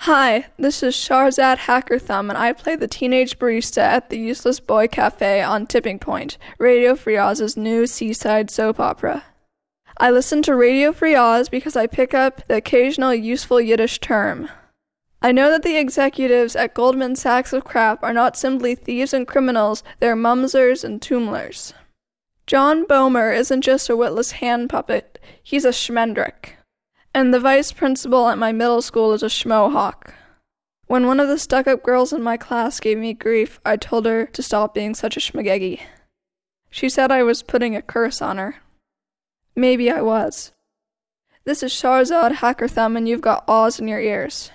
[0.00, 4.86] Hi, this is Sharzad Hackerthumb, and I play the teenage barista at the Useless Boy
[4.86, 9.24] Cafe on Tipping Point, Radio Free Oz's new seaside soap opera.
[9.96, 14.48] I listen to Radio Free Oz because I pick up the occasional useful Yiddish term.
[15.22, 19.26] I know that the executives at Goldman Sachs of Crap are not simply thieves and
[19.26, 21.74] criminals, they're mumsers and tumblers.
[22.46, 26.55] John Boehmer isn't just a witless hand puppet, he's a schmendrick
[27.16, 30.12] and the vice principal at my middle school is a schmohawk.
[30.86, 34.04] When one of the stuck up girls in my class gave me grief, I told
[34.04, 35.80] her to stop being such a schmageggy.
[36.68, 38.56] She said I was putting a curse on her.
[39.56, 40.52] Maybe I was.
[41.46, 44.50] This is Sharzad Hackerthumb, and you've got Oz in your ears.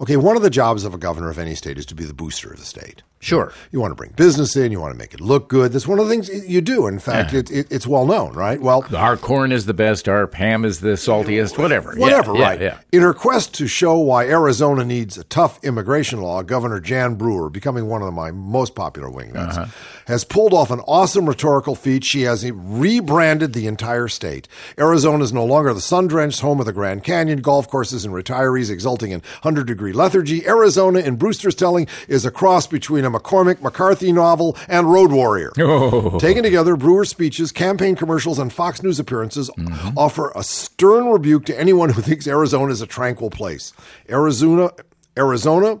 [0.00, 2.14] Okay, one of the jobs of a governor of any state is to be the
[2.14, 3.02] booster of the state.
[3.24, 3.52] Sure.
[3.72, 4.70] You want to bring business in.
[4.70, 5.72] You want to make it look good.
[5.72, 6.86] That's one of the things you do.
[6.86, 7.38] In fact, yeah.
[7.38, 8.60] it, it, it's well known, right?
[8.60, 10.10] Well, our corn is the best.
[10.10, 11.56] Our ham is the saltiest.
[11.56, 11.94] Whatever.
[11.96, 12.34] Whatever.
[12.36, 12.60] Yeah, right.
[12.60, 17.14] Yeah, In her quest to show why Arizona needs a tough immigration law, Governor Jan
[17.14, 19.66] Brewer, becoming one of my most popular wingnuts, uh-huh.
[20.06, 22.04] has pulled off an awesome rhetorical feat.
[22.04, 24.48] She has rebranded the entire state.
[24.78, 28.70] Arizona is no longer the sun-drenched home of the Grand Canyon, golf courses, and retirees
[28.70, 30.46] exulting in hundred-degree lethargy.
[30.46, 35.52] Arizona, in Brewster's telling, is a cross between a McCormick McCarthy novel and Road Warrior.
[35.74, 36.18] Oh.
[36.18, 39.96] Taken together, Brewer's speeches, campaign commercials, and Fox News appearances mm-hmm.
[39.98, 43.72] offer a stern rebuke to anyone who thinks Arizona is a tranquil place.
[44.08, 44.70] Arizona,
[45.16, 45.80] Arizona,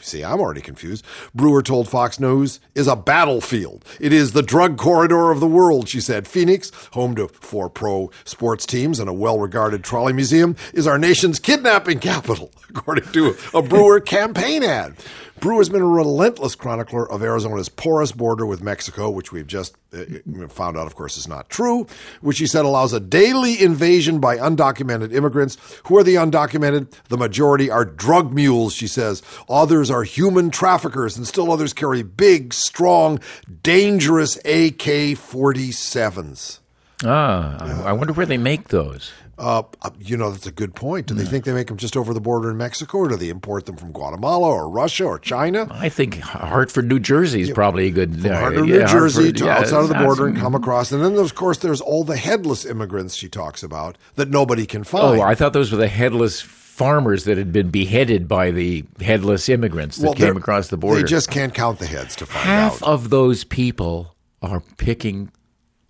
[0.00, 1.04] see, I'm already confused.
[1.34, 3.84] Brewer told Fox News is a battlefield.
[4.00, 6.26] It is the drug corridor of the world, she said.
[6.28, 10.98] Phoenix, home to four pro sports teams and a well regarded trolley museum, is our
[10.98, 14.96] nation's kidnapping capital, according to a Brewer campaign ad.
[15.42, 19.74] Brewer has been a relentless chronicler of Arizona's porous border with Mexico, which we've just
[19.92, 20.04] uh,
[20.48, 21.88] found out, of course, is not true,
[22.20, 25.58] which he said allows a daily invasion by undocumented immigrants.
[25.86, 26.92] Who are the undocumented?
[27.08, 29.20] The majority are drug mules, she says.
[29.48, 33.18] Others are human traffickers, and still others carry big, strong,
[33.64, 36.60] dangerous AK 47s.
[37.04, 39.10] Ah, I wonder where they make those.
[39.38, 39.62] Uh,
[39.98, 41.06] you know, that's a good point.
[41.06, 43.30] Do they think they make them just over the border in Mexico, or do they
[43.30, 45.66] import them from Guatemala or Russia or China?
[45.70, 47.54] I think Hartford, New Jersey is yeah.
[47.54, 48.20] probably a good.
[48.20, 50.92] From Hartford, yeah, New Jersey Hartford, to yeah, outside of the border and come across.
[50.92, 54.84] And then, of course, there's all the headless immigrants she talks about that nobody can
[54.84, 55.20] find.
[55.20, 59.48] Oh, I thought those were the headless farmers that had been beheaded by the headless
[59.48, 61.00] immigrants that well, came across the border.
[61.00, 62.88] They just can't count the heads to find Half out.
[62.88, 65.30] of those people are picking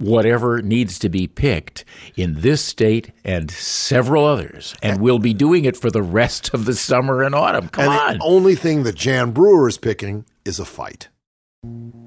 [0.02, 1.84] whatever needs to be picked
[2.16, 6.64] in this state and several others, and we'll be doing it for the rest of
[6.64, 7.68] the summer and autumn.
[7.68, 8.18] Come and on.
[8.18, 11.08] The only thing that Jan Brewer is picking is a fight.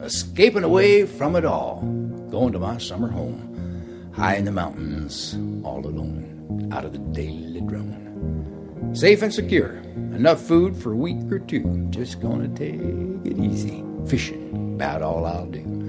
[0.01, 1.81] Escaping away from it all,
[2.29, 7.62] going to my summer home, high in the mountains, all alone, out of the daily
[7.62, 8.91] drone.
[8.93, 9.77] Safe and secure,
[10.13, 11.88] enough food for a week or two.
[11.89, 15.85] Just gonna take it easy, fishing, about all I'll do.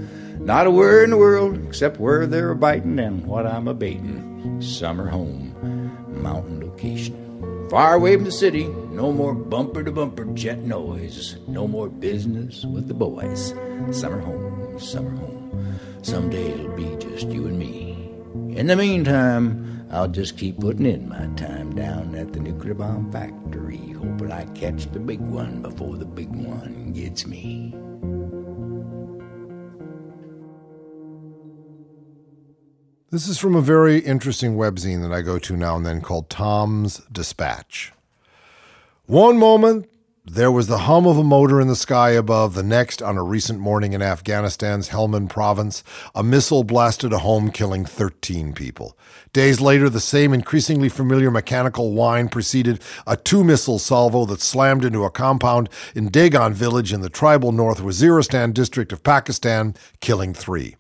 [0.46, 4.62] Not a word in the world except where they're biting and what I'm a.
[4.62, 5.52] Summer home,
[6.22, 7.66] mountain location.
[7.68, 12.64] Far away from the city, no more bumper to bumper jet noise, no more business
[12.64, 13.54] with the boys.
[13.90, 15.80] Summer home, summer home.
[16.02, 18.09] Someday it'll be just you and me.
[18.56, 23.11] In the meantime, I'll just keep putting in my time down at the nuclear bomb
[23.11, 27.74] factory, hoping I catch the big one before the big one gets me.
[33.08, 36.28] This is from a very interesting webzine that I go to now and then called
[36.28, 37.92] Tom's Dispatch.
[39.04, 39.88] One moment,
[40.24, 42.54] there was the hum of a motor in the sky above.
[42.54, 45.84] The next, on a recent morning in Afghanistan's Helmand province,
[46.16, 48.98] a missile blasted a home, killing 13 people.
[49.32, 54.84] Days later, the same increasingly familiar mechanical whine preceded a two missile salvo that slammed
[54.84, 60.34] into a compound in Dagon village in the tribal North Waziristan district of Pakistan, killing
[60.34, 60.74] three.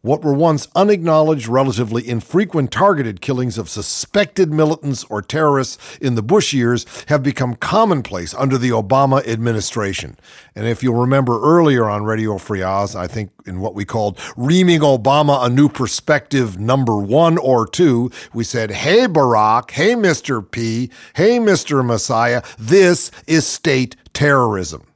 [0.00, 6.22] What were once unacknowledged, relatively infrequent targeted killings of suspected militants or terrorists in the
[6.22, 10.16] Bush years have become commonplace under the Obama administration.
[10.54, 14.20] And if you'll remember earlier on Radio Free Oz, I think in what we called
[14.36, 20.48] Reaming Obama a New Perspective number one or two, we said, Hey, Barack, hey, Mr.
[20.48, 21.84] P, hey, Mr.
[21.84, 24.87] Messiah, this is state terrorism.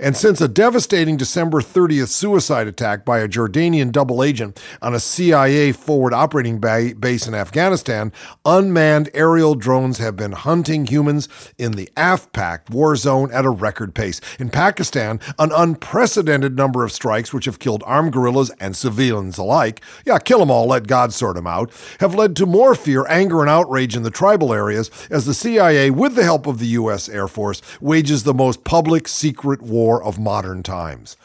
[0.00, 5.00] And since a devastating December 30th suicide attack by a Jordanian double agent on a
[5.00, 8.12] CIA forward operating ba- base in Afghanistan,
[8.44, 11.28] unmanned aerial drones have been hunting humans
[11.58, 14.20] in the AFPAC war zone at a record pace.
[14.38, 19.82] In Pakistan, an unprecedented number of strikes, which have killed armed guerrillas and civilians alike,
[20.06, 23.40] yeah, kill them all, let God sort them out, have led to more fear, anger,
[23.42, 27.08] and outrage in the tribal areas as the CIA, with the help of the U.S.
[27.08, 31.16] Air Force, wages the most public secret war war of modern times.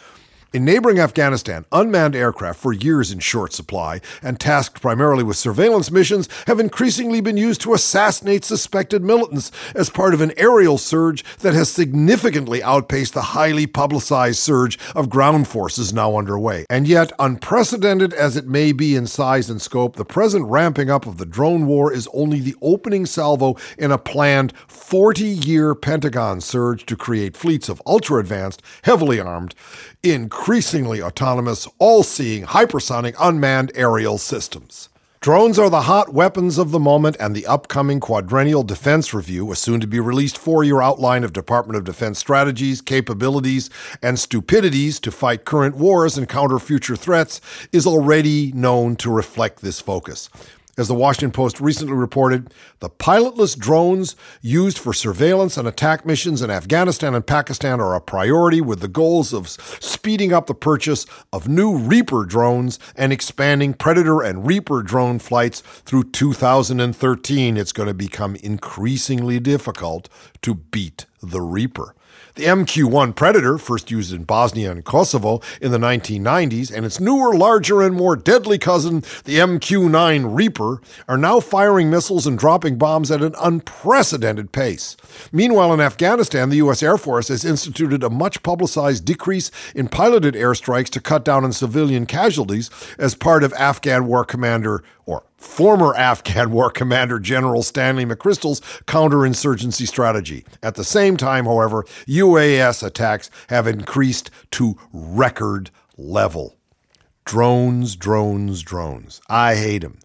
[0.57, 5.91] In neighboring Afghanistan, unmanned aircraft, for years in short supply and tasked primarily with surveillance
[5.91, 11.23] missions, have increasingly been used to assassinate suspected militants as part of an aerial surge
[11.41, 16.65] that has significantly outpaced the highly publicized surge of ground forces now underway.
[16.71, 21.05] And yet, unprecedented as it may be in size and scope, the present ramping up
[21.05, 26.41] of the drone war is only the opening salvo in a planned 40 year Pentagon
[26.41, 29.53] surge to create fleets of ultra advanced, heavily armed,
[30.13, 34.89] increasingly autonomous, all seeing hypersonic unmanned aerial systems.
[35.19, 39.55] Drones are the hot weapons of the moment, and the upcoming Quadrennial Defense Review, a
[39.55, 44.99] soon to be released four year outline of Department of Defense strategies, capabilities, and stupidities
[44.99, 47.41] to fight current wars and counter future threats,
[47.71, 50.29] is already known to reflect this focus.
[50.79, 56.43] As the Washington Post recently reported, the pilotless drones used for surveillance and attack missions
[56.43, 61.07] in Afghanistan and Pakistan are a priority with the goals of speeding up the purchase
[61.33, 67.57] of new Reaper drones and expanding Predator and Reaper drone flights through 2013.
[67.57, 70.09] It's going to become increasingly difficult
[70.43, 71.95] to beat the Reaper.
[72.37, 76.99] The MQ 1 Predator, first used in Bosnia and Kosovo in the 1990s, and its
[76.99, 82.37] newer, larger, and more deadly cousin, the MQ 9 Reaper, are now firing missiles and
[82.37, 84.95] dropping bombs at an unprecedented pace.
[85.31, 86.83] Meanwhile, in Afghanistan, the U.S.
[86.83, 91.53] Air Force has instituted a much publicized decrease in piloted airstrikes to cut down on
[91.53, 92.69] civilian casualties
[92.99, 99.87] as part of Afghan War Commander or former Afghan War Commander General Stanley McChrystal's counterinsurgency
[99.87, 100.45] strategy.
[100.61, 106.55] At the same time, however, UAS attacks have increased to record level.
[107.25, 109.21] Drones, drones, drones.
[109.29, 109.99] I hate them.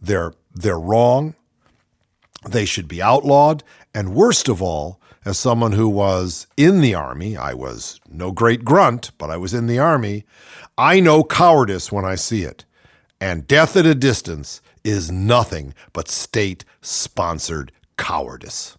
[0.00, 1.34] They're they're wrong.
[2.46, 7.36] They should be outlawed, and worst of all, as someone who was in the army,
[7.36, 10.24] I was no great grunt, but I was in the army,
[10.78, 12.64] I know cowardice when I see it.
[13.20, 18.78] And death at a distance is nothing but state sponsored cowardice.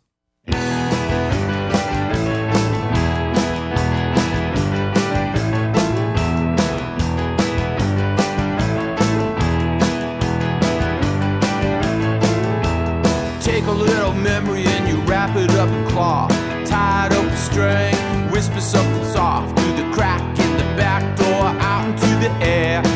[13.42, 16.32] Take a little memory and you wrap it up in cloth.
[16.66, 17.94] Tie it up with string,
[18.32, 22.87] whisper something soft through the crack in the back door out into the air.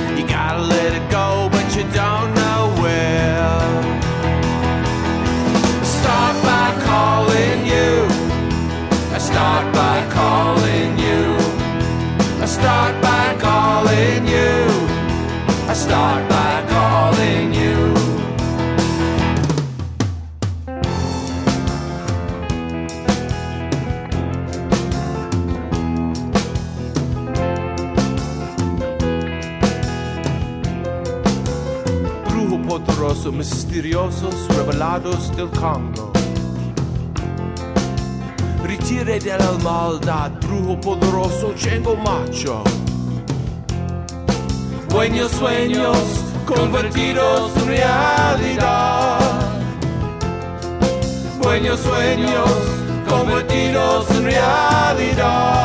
[33.22, 36.12] Poderoso, misteriosos, revelados del Congo.
[38.64, 42.64] ritire della maldad, brujo poderoso, chengo macho.
[44.90, 45.98] Buenos sueños
[46.48, 49.20] convertidos en realidad.
[51.44, 52.50] Buenos sueños
[53.08, 55.62] convertidos en realidad.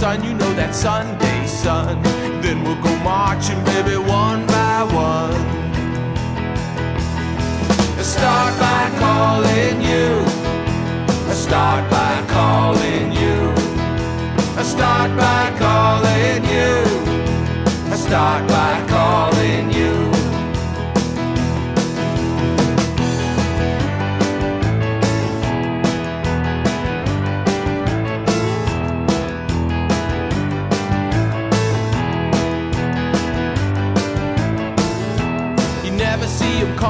[0.00, 2.00] Sun, you know that Sunday sun.
[2.40, 5.42] Then we'll go marching, baby, one by one.
[8.00, 10.08] I Start by calling you.
[11.32, 13.38] I Start by calling you.
[14.60, 16.72] I Start by calling you.
[17.92, 18.99] I Start by calling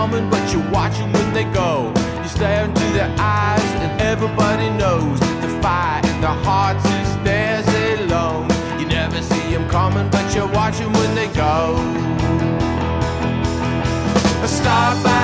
[0.01, 1.93] coming, but you watch them when they go.
[2.23, 7.11] You stare into their eyes, and everybody knows that the fire in their hearts is
[7.27, 8.49] theirs alone.
[8.81, 11.77] You never see them coming, but you watch them when they go.
[14.47, 15.20] Start by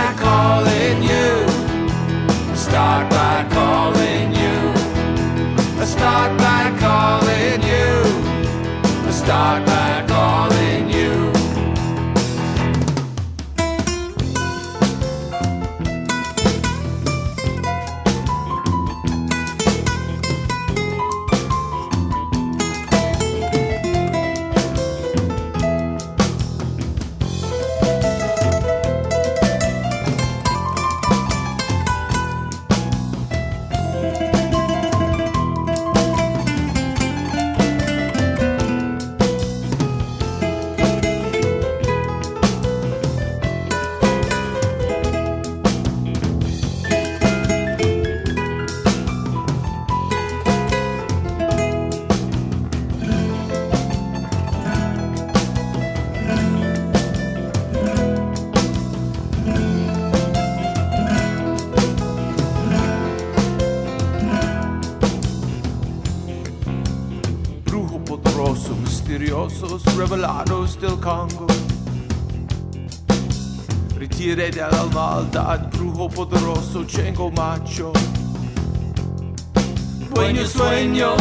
[80.76, 81.16] sueños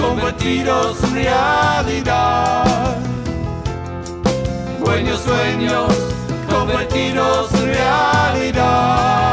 [0.00, 2.96] convertidos en realidad.
[4.80, 5.92] Buenos sueños
[6.48, 9.25] convertidos en realidad.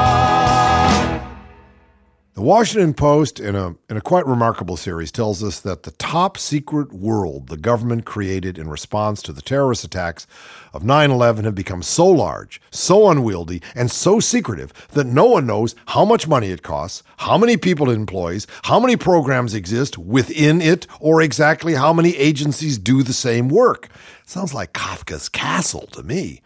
[2.43, 6.37] The Washington Post, in a, in a quite remarkable series, tells us that the top
[6.37, 10.27] secret world the government created in response to the terrorist attacks
[10.73, 15.45] of 9 11 have become so large, so unwieldy, and so secretive that no one
[15.45, 19.97] knows how much money it costs, how many people it employs, how many programs exist
[19.97, 23.87] within it, or exactly how many agencies do the same work.
[24.25, 26.41] Sounds like Kafka's Castle to me.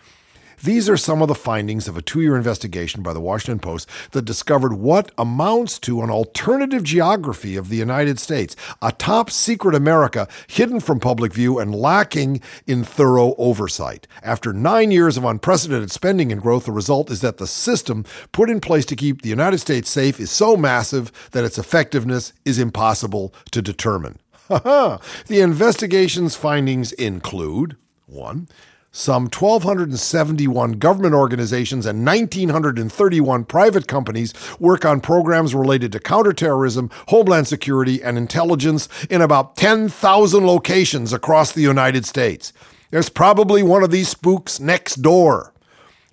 [0.63, 3.87] These are some of the findings of a two year investigation by the Washington Post
[4.11, 9.75] that discovered what amounts to an alternative geography of the United States, a top secret
[9.75, 14.07] America hidden from public view and lacking in thorough oversight.
[14.23, 18.49] After nine years of unprecedented spending and growth, the result is that the system put
[18.49, 22.57] in place to keep the United States safe is so massive that its effectiveness is
[22.57, 24.19] impossible to determine.
[24.47, 27.75] the investigation's findings include
[28.07, 28.47] one,
[28.97, 37.47] some 1,271 government organizations and 1,931 private companies work on programs related to counterterrorism, homeland
[37.47, 42.51] security, and intelligence in about 10,000 locations across the United States.
[42.89, 45.53] There's probably one of these spooks next door.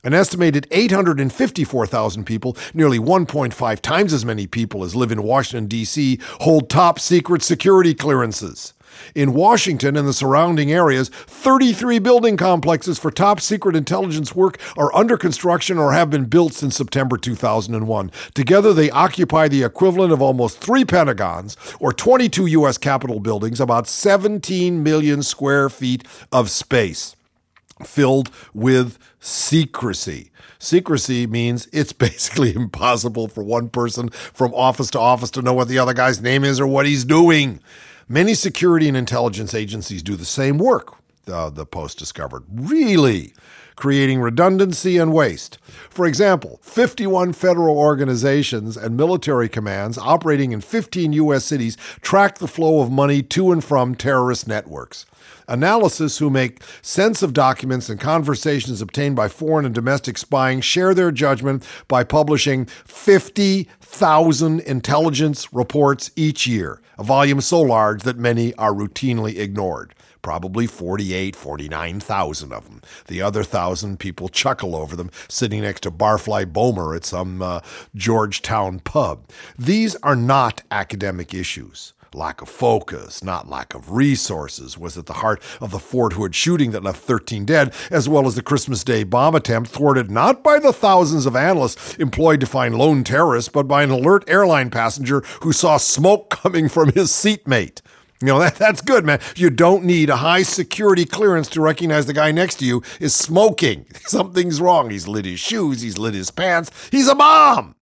[0.05, 6.18] An estimated 854,000 people, nearly 1.5 times as many people as live in Washington, D.C.,
[6.41, 8.74] hold top secret security clearances.
[9.14, 14.95] In Washington and the surrounding areas, 33 building complexes for top secret intelligence work are
[14.95, 18.11] under construction or have been built since September 2001.
[18.34, 22.78] Together, they occupy the equivalent of almost three Pentagons or 22 U.S.
[22.78, 27.16] Capitol buildings, about 17 million square feet of space
[27.82, 30.30] filled with secrecy.
[30.59, 35.68] Secrecy means it's basically impossible for one person from office to office to know what
[35.68, 37.61] the other guy's name is or what he's doing.
[38.09, 40.95] Many security and intelligence agencies do the same work,
[41.27, 42.45] uh, the Post discovered.
[42.53, 43.33] Really?
[43.77, 45.59] Creating redundancy and waste.
[45.91, 51.45] For example, 51 federal organizations and military commands operating in 15 U.S.
[51.45, 55.07] cities track the flow of money to and from terrorist networks.
[55.47, 60.95] Analysis who make sense of documents and conversations obtained by foreign and domestic spying share
[60.95, 68.55] their judgment by publishing 50,000 intelligence reports each year, a volume so large that many
[68.55, 69.95] are routinely ignored
[70.25, 72.81] probably 48, 49,000 of them.
[73.07, 77.61] The other thousand people chuckle over them sitting next to Barfly Bomer at some uh,
[77.95, 79.29] Georgetown pub.
[79.57, 81.93] These are not academic issues.
[82.14, 86.35] Lack of focus, not lack of resources, was at the heart of the Fort Hood
[86.35, 90.43] shooting that left 13 dead, as well as the Christmas Day bomb attempt thwarted not
[90.43, 94.70] by the thousands of analysts employed to find lone terrorists, but by an alert airline
[94.70, 97.83] passenger who saw smoke coming from his seatmate.
[98.25, 99.20] You know, that, that's good, man.
[99.37, 103.14] You don't need a high security clearance to recognize the guy next to you is
[103.14, 103.85] smoking.
[104.07, 104.89] Something's wrong.
[104.89, 107.75] He's lit his shoes, he's lit his pants, he's a bomb.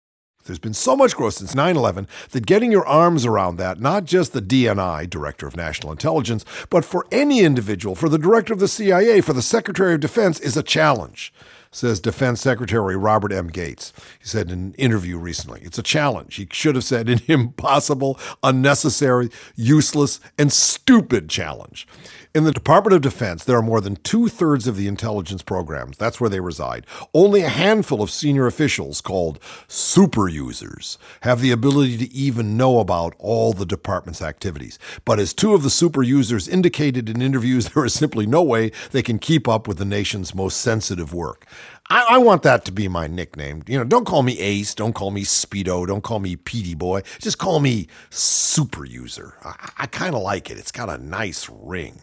[0.45, 4.03] There's been so much growth since 9 11 that getting your arms around that, not
[4.03, 8.59] just the DNI, Director of National Intelligence, but for any individual, for the Director of
[8.59, 11.31] the CIA, for the Secretary of Defense, is a challenge
[11.73, 13.47] says Defense Secretary Robert M.
[13.47, 13.91] Gates.
[14.19, 16.35] He said in an interview recently, it's a challenge.
[16.35, 21.87] He should have said an impossible, unnecessary, useless, and stupid challenge.
[22.35, 25.97] In the Department of Defense, there are more than two thirds of the intelligence programs.
[25.97, 26.87] That's where they reside.
[27.13, 32.79] Only a handful of senior officials, called super users, have the ability to even know
[32.79, 34.79] about all the department's activities.
[35.05, 38.71] But as two of the super users indicated in interviews, there is simply no way
[38.89, 41.45] they can keep up with the nation's most sensitive work.
[41.89, 43.63] I, I, want that to be my nickname.
[43.67, 47.01] You know, don't call me Ace, don't call me Speedo, don't call me Petey Boy.
[47.19, 49.35] Just call me Super User.
[49.43, 50.57] I, I kind of like it.
[50.57, 52.01] It's got a nice ring.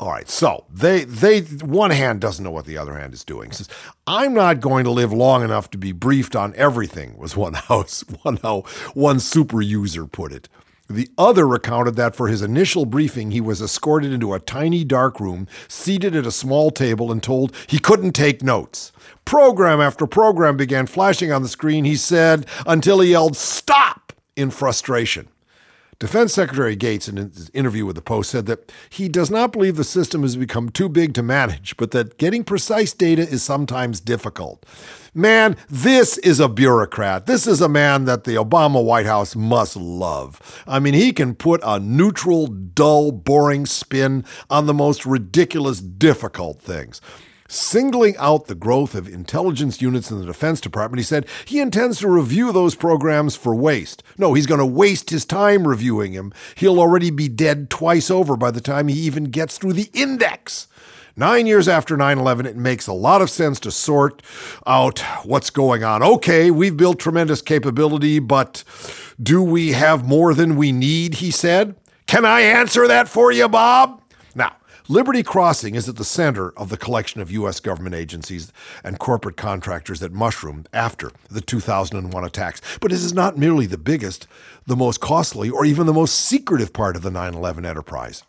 [0.00, 3.52] All right, so they they one hand doesn't know what the other hand is doing.
[3.52, 3.68] Says,
[4.06, 7.16] I'm not going to live long enough to be briefed on everything.
[7.18, 8.62] Was one house one how
[8.94, 10.48] one super user put it.
[10.90, 15.20] The other recounted that for his initial briefing, he was escorted into a tiny dark
[15.20, 18.90] room, seated at a small table, and told he couldn't take notes.
[19.26, 24.14] Program after program began flashing on the screen, he said, until he yelled, Stop!
[24.34, 25.28] in frustration.
[26.00, 29.74] Defense Secretary Gates, in his interview with the Post, said that he does not believe
[29.74, 33.98] the system has become too big to manage, but that getting precise data is sometimes
[33.98, 34.64] difficult.
[35.12, 37.26] Man, this is a bureaucrat.
[37.26, 40.62] This is a man that the Obama White House must love.
[40.68, 46.62] I mean, he can put a neutral, dull, boring spin on the most ridiculous, difficult
[46.62, 47.00] things.
[47.50, 51.98] Singling out the growth of intelligence units in the Defense Department, he said he intends
[52.00, 54.02] to review those programs for waste.
[54.18, 56.30] No, he's going to waste his time reviewing them.
[56.56, 60.68] He'll already be dead twice over by the time he even gets through the index.
[61.16, 64.22] Nine years after 9 11, it makes a lot of sense to sort
[64.66, 66.02] out what's going on.
[66.02, 68.62] Okay, we've built tremendous capability, but
[69.20, 71.14] do we have more than we need?
[71.14, 71.76] He said.
[72.06, 74.02] Can I answer that for you, Bob?
[74.34, 74.54] Now,
[74.90, 77.60] Liberty Crossing is at the center of the collection of U.S.
[77.60, 78.50] government agencies
[78.82, 82.62] and corporate contractors that mushroomed after the 2001 attacks.
[82.80, 84.26] But it is not merely the biggest,
[84.66, 88.22] the most costly, or even the most secretive part of the 9 11 enterprise.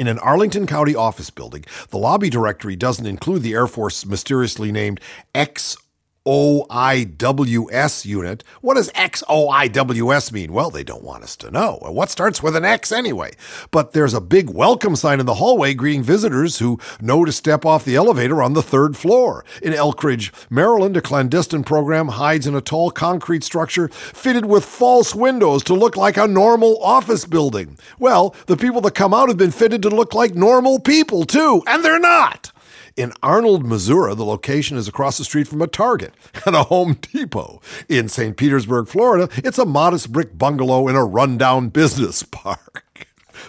[0.00, 4.72] In an Arlington County office building, the lobby directory doesn't include the Air Force mysteriously
[4.72, 4.98] named
[5.34, 5.76] X
[6.24, 8.44] OIWS unit.
[8.60, 10.52] What does XOIWS mean?
[10.52, 11.78] Well, they don't want us to know.
[11.82, 13.32] What starts with an X anyway?
[13.72, 17.66] But there's a big welcome sign in the hallway greeting visitors who know to step
[17.66, 19.44] off the elevator on the third floor.
[19.62, 25.16] In Elkridge, Maryland, a clandestine program hides in a tall concrete structure fitted with false
[25.16, 27.76] windows to look like a normal office building.
[27.98, 31.62] Well, the people that come out have been fitted to look like normal people, too,
[31.66, 32.51] and they're not.
[32.94, 36.12] In Arnold, Missouri, the location is across the street from a Target
[36.46, 37.62] and a Home Depot.
[37.88, 38.36] In St.
[38.36, 43.06] Petersburg, Florida, it's a modest brick bungalow in a rundown business park.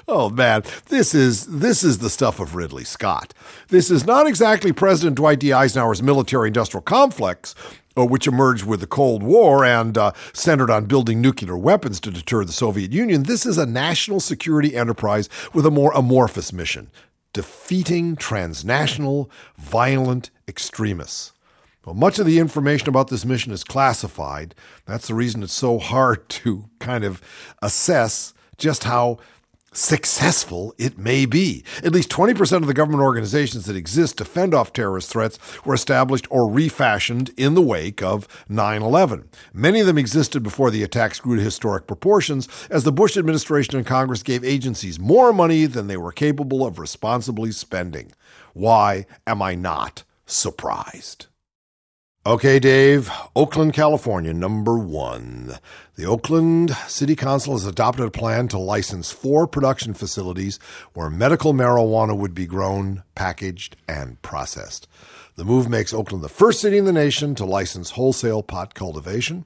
[0.08, 3.34] Oh man, this is this is the stuff of Ridley Scott.
[3.68, 5.54] This is not exactly President Dwight D.
[5.54, 7.54] Eisenhower's military-industrial complex,
[7.98, 12.12] uh, which emerged with the Cold War and uh, centered on building nuclear weapons to
[12.12, 13.24] deter the Soviet Union.
[13.24, 16.90] This is a national security enterprise with a more amorphous mission
[17.34, 21.34] defeating transnational violent extremists.
[21.86, 24.56] Well, much of the information about this mission is classified.
[24.86, 27.22] That's the reason it's so hard to kind of
[27.62, 29.18] assess just how
[29.74, 31.64] successful it may be.
[31.84, 35.74] At least 20% of the government organizations that exist to fend off terrorist threats were
[35.74, 39.30] established or refashioned in the wake of 9 11.
[39.54, 43.76] Many of them existed before the attacks grew to historic proportions, as the Bush administration
[43.78, 48.12] and Congress gave agencies more money than they were capable of responsibly spending.
[48.54, 51.28] Why am I not surprised.
[52.26, 55.58] Okay, Dave, Oakland, California, number one.
[55.96, 60.58] The Oakland City Council has adopted a plan to license four production facilities
[60.94, 64.88] where medical marijuana would be grown, packaged, and processed.
[65.36, 69.44] The move makes Oakland the first city in the nation to license wholesale pot cultivation.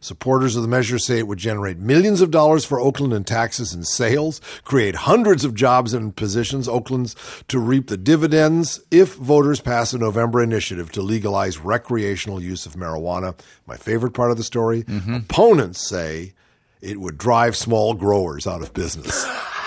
[0.00, 3.72] Supporters of the measure say it would generate millions of dollars for Oakland in taxes
[3.72, 7.16] and sales, create hundreds of jobs and positions Oakland's
[7.48, 12.74] to reap the dividends if voters pass a November initiative to legalize recreational use of
[12.74, 13.38] marijuana.
[13.66, 15.14] My favorite part of the story mm-hmm.
[15.14, 16.34] opponents say
[16.80, 19.26] it would drive small growers out of business.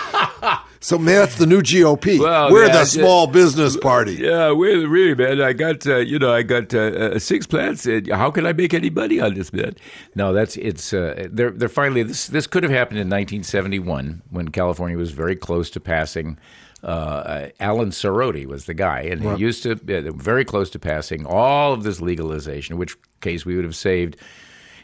[0.82, 2.20] so, man, that's the new GOP.
[2.20, 4.16] Well, We're the small business party.
[4.16, 5.40] Yeah, really, really, man.
[5.40, 7.86] I got, uh, you know, I got uh, uh, six plants.
[7.86, 9.76] Uh, how can I make any money on this, man?
[10.16, 10.92] No, that's it's.
[10.92, 12.28] Uh, they're they're finally this.
[12.28, 16.40] This could have happened in 1971 when California was very close to passing.
[16.84, 21.28] Uh, Alan Soroti was the guy, and he used to uh, very close to passing
[21.28, 22.74] all of this legalization.
[22.74, 24.18] In which case, we would have saved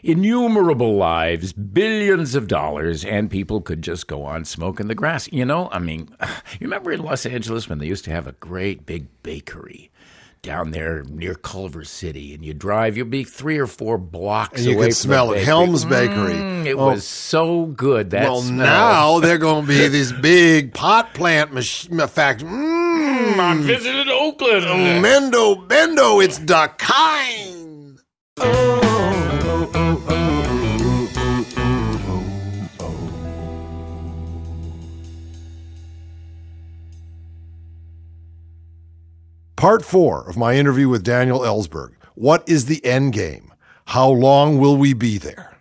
[0.02, 5.28] innumerable lives, billions of dollars, and people could just go on smoking the grass.
[5.32, 6.08] You know, I mean,
[6.52, 9.90] you remember in Los Angeles when they used to have a great big bakery
[10.40, 14.66] down there near Culver City, and you drive, you'll be three or four blocks And
[14.70, 15.42] you away could smell it.
[15.44, 16.34] Helms Bakery.
[16.34, 16.86] Mm, it Oh.
[16.92, 18.10] was so good.
[18.10, 18.56] That well, smell.
[18.64, 22.52] now they're going to be these big pot plant mach- factories.
[22.52, 24.64] Mm, I visited Oakland.
[25.04, 27.98] Mendo, Bendo, it's the kind.
[39.58, 41.94] Part four of my interview with Daniel Ellsberg.
[42.14, 43.52] What is the end game?
[43.86, 45.56] How long will we be there?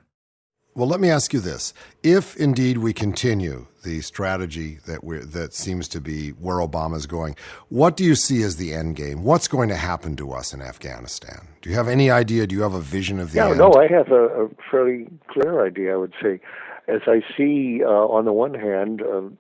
[0.76, 1.74] Well, let me ask you this:
[2.04, 7.36] If indeed we continue the strategy that we that seems to be where Obama's going,
[7.70, 9.24] what do you see as the end game?
[9.24, 11.48] What's going to happen to us in Afghanistan?
[11.64, 12.46] Do you have any idea?
[12.46, 13.58] Do you have a vision of the Yeah, end?
[13.58, 15.96] no, I have a, a fairly clear idea.
[15.96, 16.40] I would say,
[16.88, 19.40] as I see, uh, on the one hand, um,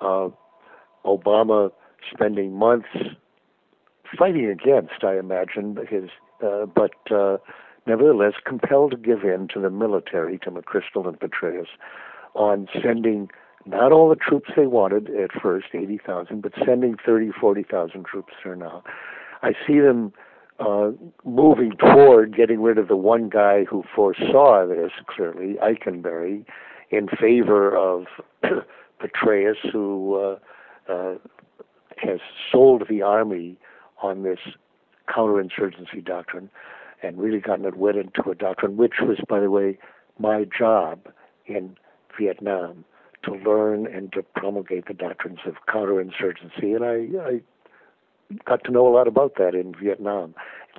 [0.00, 0.28] uh,
[1.04, 1.72] Obama
[2.12, 2.86] spending months
[4.18, 6.10] fighting against, I imagine, his,
[6.44, 7.38] uh, but uh,
[7.86, 11.68] nevertheless compelled to give in to the military, to McChrystal and Petraeus,
[12.34, 13.30] on sending
[13.64, 18.56] not all the troops they wanted at first, 80,000, but sending 30, 40,000 troops there
[18.56, 18.82] now.
[19.42, 20.12] I see them
[20.58, 20.92] uh,
[21.24, 26.44] moving toward getting rid of the one guy who foresaw this clearly, Eikenberry,
[26.90, 28.06] in favor of
[29.00, 31.14] Petraeus, who uh, uh,
[31.96, 33.58] has sold the army
[34.02, 34.38] on this
[35.08, 36.50] counterinsurgency doctrine
[37.02, 39.78] and really gotten it wed into a doctrine, which was, by the way,
[40.18, 41.00] my job
[41.46, 41.76] in
[42.18, 42.84] Vietnam
[43.22, 46.74] to learn and to promulgate the doctrines of counterinsurgency.
[46.74, 47.40] And I, I
[48.44, 50.34] got to know a lot about that in Vietnam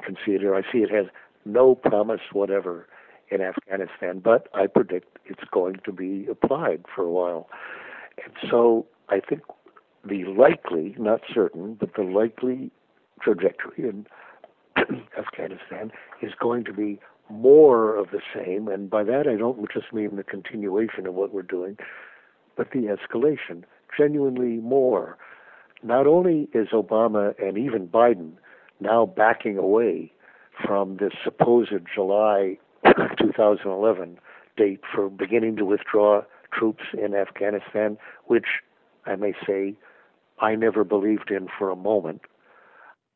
[0.07, 0.55] can see it here.
[0.55, 1.05] I see it has
[1.45, 2.88] no promise whatever
[3.30, 7.49] in Afghanistan, but I predict it's going to be applied for a while.
[8.24, 9.41] And so I think
[10.07, 12.72] the likely, not certain, but the likely
[13.22, 14.05] trajectory in
[15.18, 15.91] Afghanistan
[16.22, 16.99] is going to be
[17.30, 18.68] more of the same.
[18.68, 21.78] And by that, I don't just mean the continuation of what we're doing,
[22.55, 23.63] but the escalation,
[23.97, 25.18] genuinely more.
[25.84, 28.34] Not only is Obama and even Biden
[28.80, 30.11] now backing away
[30.65, 32.57] from this supposed July
[33.20, 34.20] 2011
[34.55, 38.47] date for beginning to withdraw troops in Afghanistan, which
[39.05, 39.76] I may say
[40.39, 42.22] I never believed in for a moment.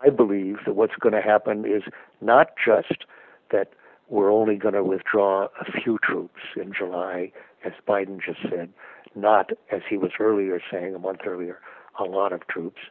[0.03, 1.83] I believe that what's going to happen is
[2.21, 3.05] not just
[3.51, 3.69] that
[4.09, 7.31] we're only going to withdraw a few troops in July,
[7.63, 8.69] as Biden just said,
[9.15, 11.59] not as he was earlier saying a month earlier,
[11.99, 12.81] a lot of troops.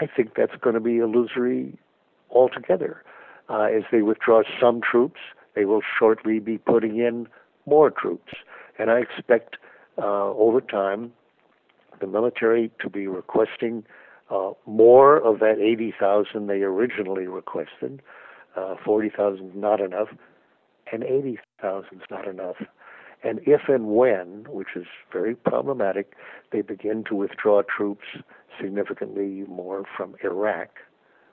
[0.00, 1.78] I think that's going to be illusory
[2.30, 3.02] altogether.
[3.48, 5.20] Uh, as they withdraw some troops,
[5.54, 7.26] they will shortly be putting in
[7.66, 8.32] more troops.
[8.78, 9.56] And I expect
[9.98, 11.12] uh, over time
[12.00, 13.84] the military to be requesting
[14.30, 18.02] uh, more of that 80,000 they originally requested.
[18.56, 20.08] Uh, 40,000 is not enough,
[20.92, 22.56] and 80,000 is not enough.
[23.22, 26.14] And if and when, which is very problematic,
[26.52, 28.06] they begin to withdraw troops
[28.60, 30.68] significantly more from Iraq,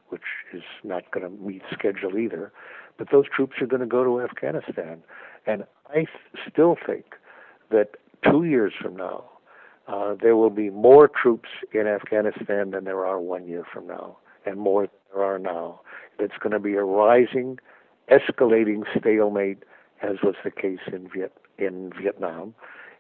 [0.10, 0.22] which
[0.54, 2.52] is not going to meet schedule either,
[2.98, 5.02] but those troops are going to go to Afghanistan.
[5.46, 6.10] And I th-
[6.52, 7.16] still think
[7.72, 7.92] that
[8.30, 9.26] two years from now,
[9.88, 14.18] uh, there will be more troops in Afghanistan than there are one year from now,
[14.46, 15.80] and more than there are now.
[16.20, 17.58] It's going to be a rising,
[18.12, 19.64] escalating stalemate,
[20.02, 22.54] as was the case in Viet in Vietnam.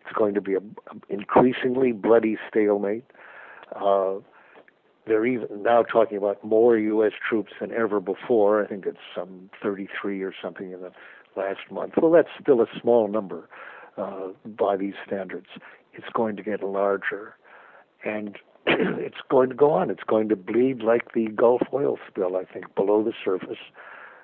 [0.06, 0.76] It's going to be an
[1.10, 3.04] increasingly bloody stalemate.
[3.76, 4.16] Uh,
[5.06, 7.14] they're even now talking about more U.S.
[7.28, 8.64] troops than ever before.
[8.64, 10.92] I think it's some 33 or something in the
[11.36, 11.94] last month.
[12.02, 13.50] Well, that's still a small number
[13.98, 15.48] uh, by these standards.
[15.94, 17.36] It's going to get larger,
[18.06, 18.38] and
[18.68, 19.90] it's going to go on.
[19.90, 23.58] It's going to bleed like the Gulf oil spill, I think, below the surface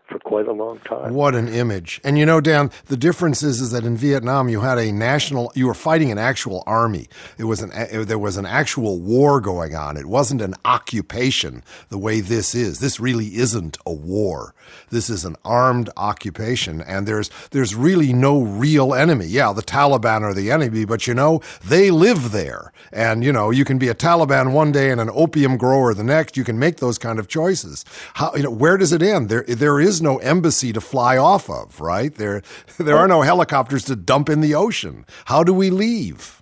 [0.08, 1.14] for quite a long time.
[1.14, 2.02] What an image.
[2.04, 5.52] And you know, Dan, the difference is, is that in Vietnam you had a national,
[5.56, 7.08] you were fighting an actual army.
[7.38, 7.72] It was an,
[8.06, 9.98] there was an actual war going on.
[9.98, 12.80] It wasn't an occupation the way this is.
[12.80, 14.54] This really isn't a war.
[14.90, 19.26] This is an armed occupation and there's, there's really no real enemy.
[19.26, 22.72] Yeah, the Taliban are the enemy, but you know, they live there.
[22.92, 26.04] And you know, you can be a Taliban one day and an opium grower the
[26.04, 26.38] next.
[26.38, 27.86] You can make those kind of choices.
[28.16, 29.30] How, you know, where does it end?
[29.30, 32.14] There, there is no embassy to fly off of, right?
[32.14, 32.42] There,
[32.78, 35.06] there are no helicopters to dump in the ocean.
[35.26, 36.42] How do we leave?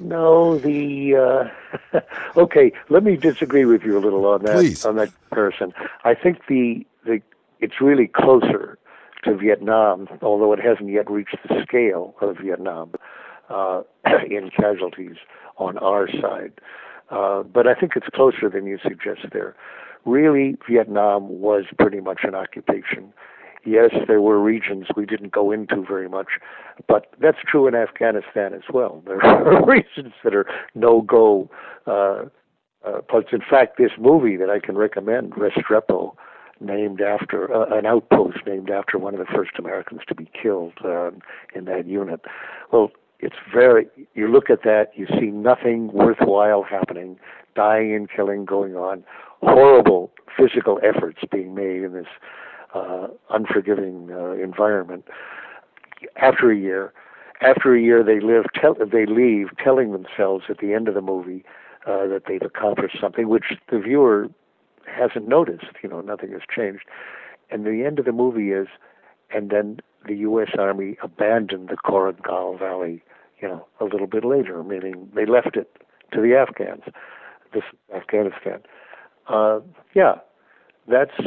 [0.00, 1.50] No, the
[1.94, 2.00] uh,
[2.36, 2.72] okay.
[2.88, 4.84] Let me disagree with you a little on that Please.
[4.84, 5.72] on that comparison.
[6.02, 7.20] I think the the
[7.60, 8.76] it's really closer
[9.22, 12.92] to Vietnam, although it hasn't yet reached the scale of Vietnam
[13.48, 13.82] uh,
[14.28, 15.16] in casualties
[15.58, 16.52] on our side.
[17.10, 19.54] Uh, but I think it's closer than you suggest there
[20.04, 23.12] really Vietnam was pretty much an occupation.
[23.66, 26.38] Yes, there were regions we didn't go into very much,
[26.86, 29.02] but that's true in Afghanistan as well.
[29.06, 31.48] There are regions that are no go.
[31.86, 32.24] Uh,
[32.86, 36.14] uh, but in fact, this movie that I can recommend, Restrepo,
[36.60, 40.74] named after uh, an outpost named after one of the first Americans to be killed
[40.84, 41.10] uh,
[41.54, 42.20] in that unit.
[42.70, 42.90] Well,
[43.20, 43.86] it's very.
[44.14, 47.18] You look at that, you see nothing worthwhile happening,
[47.54, 49.04] dying and killing going on
[49.42, 52.06] horrible physical efforts being made in this
[52.74, 55.04] uh, unforgiving uh, environment.
[56.16, 56.92] After a year,
[57.40, 58.44] after a year, they live.
[58.60, 61.44] Tell, they leave, telling themselves at the end of the movie
[61.86, 64.28] uh, that they've accomplished something, which the viewer
[64.86, 65.66] hasn't noticed.
[65.82, 66.84] You know, nothing has changed.
[67.50, 68.68] And the end of the movie is,
[69.34, 70.50] and then the U.S.
[70.58, 73.02] Army abandoned the Korengal Valley.
[73.40, 75.70] You know, a little bit later, meaning they left it
[76.12, 76.84] to the Afghans.
[77.52, 77.64] This
[77.94, 78.62] Afghanistan
[79.28, 79.60] uh,
[79.94, 80.14] yeah,
[80.88, 81.18] that's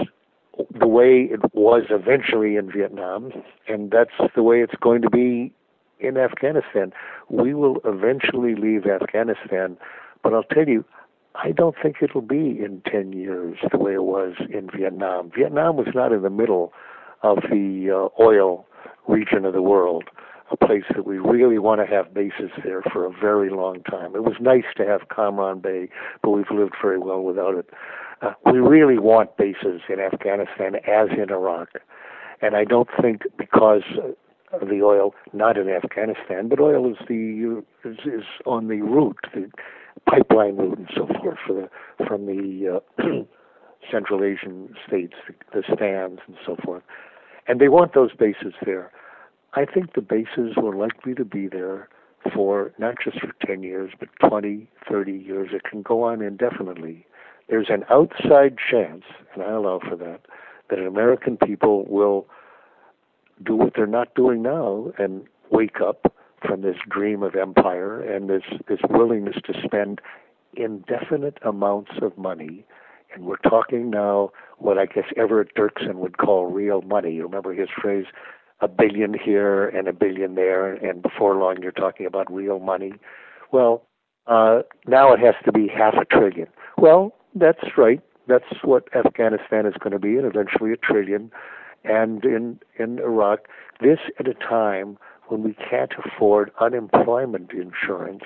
[0.79, 3.31] the way it was eventually in Vietnam,
[3.67, 5.53] and that's the way it's going to be
[5.99, 6.93] in Afghanistan.
[7.29, 9.77] We will eventually leave Afghanistan,
[10.23, 10.85] but I'll tell you,
[11.35, 15.31] I don't think it'll be in 10 years the way it was in Vietnam.
[15.35, 16.73] Vietnam was not in the middle
[17.21, 18.65] of the uh, oil
[19.07, 20.05] region of the world
[20.51, 24.15] a place that we really want to have bases there for a very long time.
[24.15, 25.89] It was nice to have Cam Ranh Bay,
[26.23, 27.69] but we've lived very well without it.
[28.21, 31.69] Uh, we really want bases in Afghanistan as in Iraq.
[32.41, 33.83] And I don't think because
[34.53, 39.17] of the oil, not in Afghanistan, but oil is the is, is on the route,
[39.33, 39.49] the
[40.09, 43.03] pipeline route, and so forth for the from the uh,
[43.91, 46.83] Central Asian states, the, the stands and so forth.
[47.47, 48.91] And they want those bases there.
[49.57, 51.89] I think the bases were likely to be there
[52.31, 55.49] for not just for 10 years, but 20, 30 years.
[55.51, 57.07] It can go on indefinitely.
[57.49, 59.03] There's an outside chance,
[59.33, 60.21] and I allow for that,
[60.69, 62.27] that American people will
[63.43, 66.13] do what they're not doing now and wake up
[66.45, 70.01] from this dream of empire and this, this willingness to spend
[70.53, 72.63] indefinite amounts of money.
[73.11, 77.13] And we're talking now what I guess Everett Dirksen would call real money.
[77.13, 78.05] You remember his phrase,
[78.59, 82.93] a billion here and a billion there, and before long you're talking about real money.
[83.51, 83.83] Well,
[84.25, 86.47] uh, now it has to be half a trillion.
[86.77, 88.01] Well, that's right.
[88.27, 91.31] That's what Afghanistan is going to be, and eventually a trillion.
[91.83, 93.47] And in in Iraq,
[93.79, 94.97] this at a time
[95.27, 98.23] when we can't afford unemployment insurance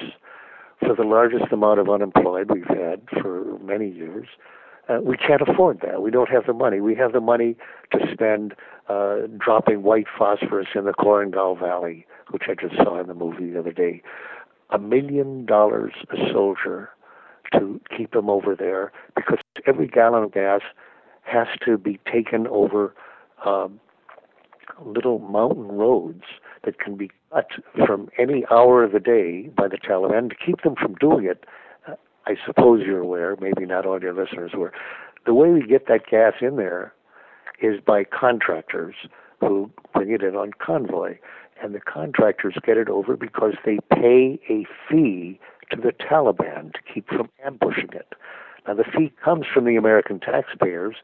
[0.80, 4.28] for the largest amount of unemployed we've had for many years.
[4.92, 6.02] Uh, we can't afford that.
[6.02, 6.82] We don't have the money.
[6.82, 7.56] We have the money
[7.92, 8.56] to spend
[8.90, 13.52] uh, dropping white phosphorus in the Korengal Valley, which I just saw in the movie
[13.52, 14.02] the other day.
[14.72, 16.90] A million dollars a soldier
[17.54, 20.62] to keep them over there because every gallon of gas
[21.24, 22.94] has to be taken over
[23.46, 23.80] um,
[24.84, 26.24] little mountain roads
[26.64, 27.48] that can be cut
[27.86, 31.46] from any hour of the day by the Taliban to keep them from doing it.
[32.28, 34.72] I suppose you're aware, maybe not all your listeners were.
[35.26, 36.94] The way we get that gas in there
[37.62, 38.96] is by contractors
[39.40, 41.18] who bring it in on convoy.
[41.62, 46.80] And the contractors get it over because they pay a fee to the Taliban to
[46.92, 48.14] keep from ambushing it.
[48.68, 50.96] Now, the fee comes from the American taxpayers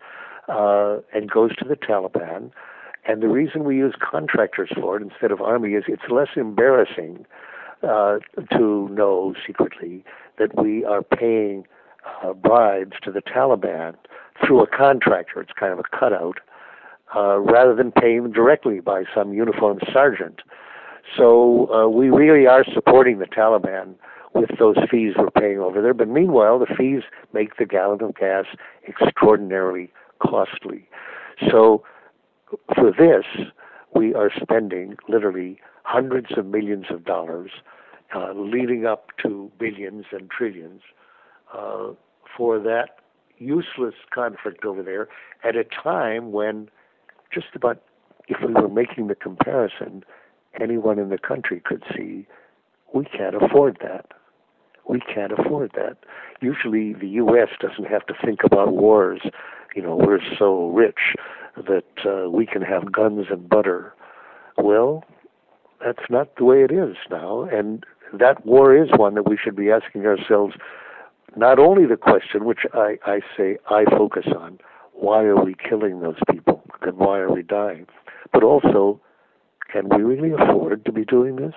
[0.47, 2.51] uh, and goes to the Taliban.
[3.07, 7.26] And the reason we use contractors for it instead of army is it's less embarrassing
[7.84, 8.17] uh,
[8.57, 10.03] to know secretly
[10.38, 11.65] that we are paying
[12.23, 13.95] uh, bribes to the Taliban
[14.45, 15.41] through a contractor.
[15.41, 16.39] It's kind of a cutout,
[17.15, 20.41] uh, rather than paying them directly by some uniformed sergeant.
[21.15, 23.95] So uh, we really are supporting the Taliban
[24.34, 25.93] with those fees we're paying over there.
[25.93, 27.03] But meanwhile, the fees
[27.34, 28.45] make the gallon of gas
[28.88, 30.88] extraordinarily costly.
[31.49, 31.84] So
[32.75, 33.25] for this,
[33.97, 37.51] we are spending literally hundreds of millions of dollars,
[38.15, 40.81] uh, leading up to billions and trillions,
[41.53, 41.87] uh,
[42.35, 42.99] for that
[43.37, 45.07] useless conflict over there
[45.43, 46.69] at a time when
[47.33, 47.81] just about,
[48.27, 50.03] if we were making the comparison,
[50.59, 52.27] anyone in the country could see
[52.93, 54.07] we can't afford that.
[54.87, 55.97] We can't afford that.
[56.41, 57.49] Usually the U.S.
[57.59, 59.21] doesn't have to think about wars.
[59.75, 61.15] You know, we're so rich
[61.66, 63.93] that uh, we can have guns and butter.
[64.58, 65.03] Well,
[65.84, 67.43] that's not the way it is now.
[67.43, 67.84] And
[68.14, 70.55] that war is one that we should be asking ourselves
[71.36, 74.60] not only the question, which I, I say I focus on,
[74.93, 77.86] why are we killing those people and why are we dying?
[78.34, 78.99] But also,
[79.72, 81.53] can we really afford to be doing this?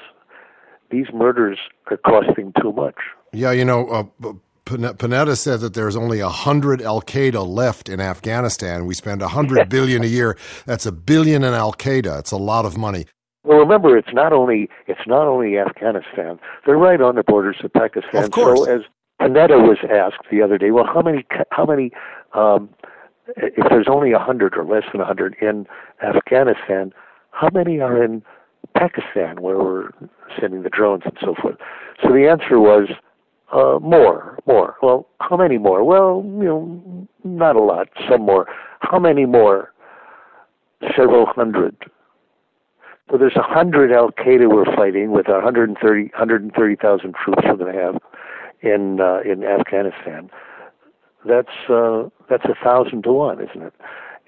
[0.91, 1.59] These murders
[1.91, 2.97] are costing too much.
[3.33, 4.33] Yeah, you know, uh,
[4.65, 8.87] Panetta said that there's only a hundred Al Qaeda left in Afghanistan.
[8.87, 10.37] We spend a hundred billion a year.
[10.67, 12.19] That's a billion in Al Qaeda.
[12.21, 13.07] It's a lot of money.
[13.43, 16.39] Well, remember, it's not only it's not only Afghanistan.
[16.67, 18.25] They're right on the borders of Pakistan.
[18.25, 18.65] Of course.
[18.65, 18.83] So as
[19.21, 21.91] Panetta was asked the other day, well, how many how many
[22.35, 22.69] um,
[23.37, 25.67] if there's only a hundred or less than a hundred in
[26.03, 26.93] Afghanistan,
[27.31, 28.23] how many are in
[28.77, 29.91] Pakistan where we're
[30.39, 31.57] sending the drones and so forth?
[32.03, 32.91] So the answer was
[33.53, 34.77] uh, more, more.
[34.83, 35.85] Well, how many more?
[35.85, 37.89] Well, you know, not a lot.
[38.09, 38.47] Some more.
[38.81, 39.73] How many more?
[40.97, 41.77] Several hundred.
[43.11, 47.81] So there's a hundred Al Qaeda we're fighting with 130 130,000 troops we're going to
[47.81, 47.97] have
[48.63, 50.31] in uh, in Afghanistan.
[51.27, 53.75] That's uh, that's a thousand to one, isn't it?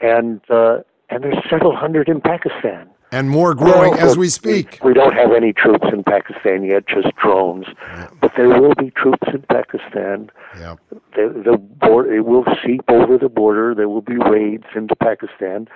[0.01, 0.79] And uh,
[1.11, 2.91] and there's several hundred in Pakistan.
[3.13, 4.79] And more growing well, as we speak.
[4.83, 7.67] We, don't have any troops in Pakistan yet, just drones.
[7.69, 8.09] Yeah.
[8.23, 10.31] But there will be troops in Pakistan.
[10.59, 10.77] Yeah.
[11.15, 13.75] The, the border, it will seep over the border.
[13.75, 15.69] There will be raids into Pakistan,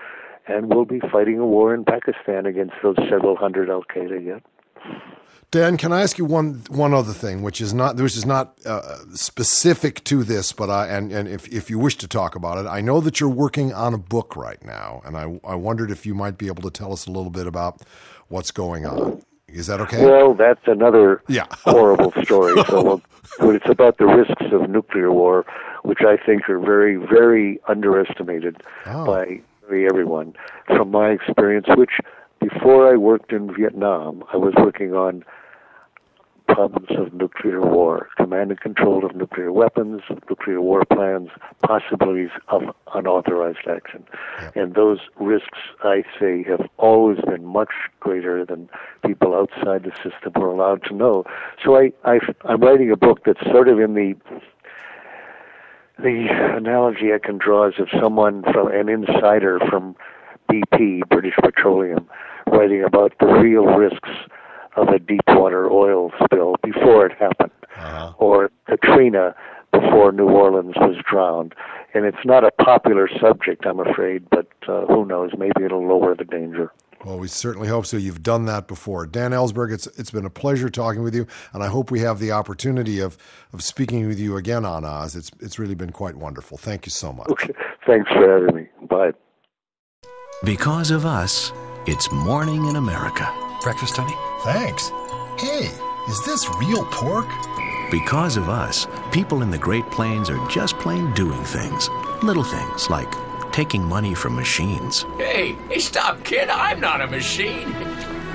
[0.48, 4.42] and we'll be fighting a war in Pakistan against those several hundred Al Qaeda yet.
[5.52, 8.58] Dan, can I ask you one one other thing, which is not which is not
[8.66, 12.58] uh, specific to this, but I and and if if you wish to talk about
[12.58, 15.90] it, I know that you're working on a book right now, and I I wondered
[15.90, 17.82] if you might be able to tell us a little bit about
[18.28, 19.22] what's going on.
[19.46, 20.04] Is that okay?
[20.04, 21.46] Well, that's another yeah.
[21.64, 22.60] horrible story.
[22.66, 23.00] So,
[23.38, 25.46] but it's about the risks of nuclear war,
[25.84, 29.06] which I think are very very underestimated oh.
[29.06, 29.40] by
[29.72, 30.34] everyone.
[30.66, 31.98] From my experience, which
[32.48, 35.24] before I worked in Vietnam, I was working on
[36.48, 41.28] problems of nuclear war, command and control of nuclear weapons, nuclear war plans,
[41.62, 42.62] possibilities of
[42.94, 44.04] unauthorized action.
[44.40, 44.62] Yeah.
[44.62, 48.68] And those risks, I say, have always been much greater than
[49.04, 51.24] people outside the system were allowed to know.
[51.64, 54.14] So I, I, I'm writing a book that's sort of in the
[55.98, 59.96] the analogy I can draw is of someone from an insider from
[60.50, 62.06] BP, British Petroleum,
[62.50, 64.10] writing about the real risks
[64.76, 68.12] of a deepwater oil spill before it happened, uh-huh.
[68.18, 69.34] or Katrina
[69.72, 71.54] before New Orleans was drowned.
[71.94, 75.30] And it's not a popular subject, I'm afraid, but uh, who knows?
[75.36, 76.72] Maybe it'll lower the danger.
[77.04, 77.96] Well, we certainly hope so.
[77.96, 79.06] You've done that before.
[79.06, 82.18] Dan Ellsberg, it's it's been a pleasure talking with you, and I hope we have
[82.18, 83.16] the opportunity of,
[83.52, 85.14] of speaking with you again on Oz.
[85.14, 86.58] It's it's really been quite wonderful.
[86.58, 87.28] Thank you so much.
[87.28, 87.52] Okay.
[87.86, 88.68] Thanks for having me.
[88.88, 89.12] Bye.
[90.42, 91.52] Because of us,
[91.86, 93.32] it's morning in America.
[93.62, 94.14] Breakfast, honey?
[94.42, 94.90] Thanks.
[95.38, 95.70] Hey,
[96.08, 97.28] is this real pork?
[97.90, 101.88] Because of us, people in the Great Plains are just plain doing things.
[102.22, 103.12] Little things like
[103.52, 105.04] taking money from machines.
[105.16, 106.48] Hey, hey, stop, kid.
[106.48, 107.72] I'm not a machine.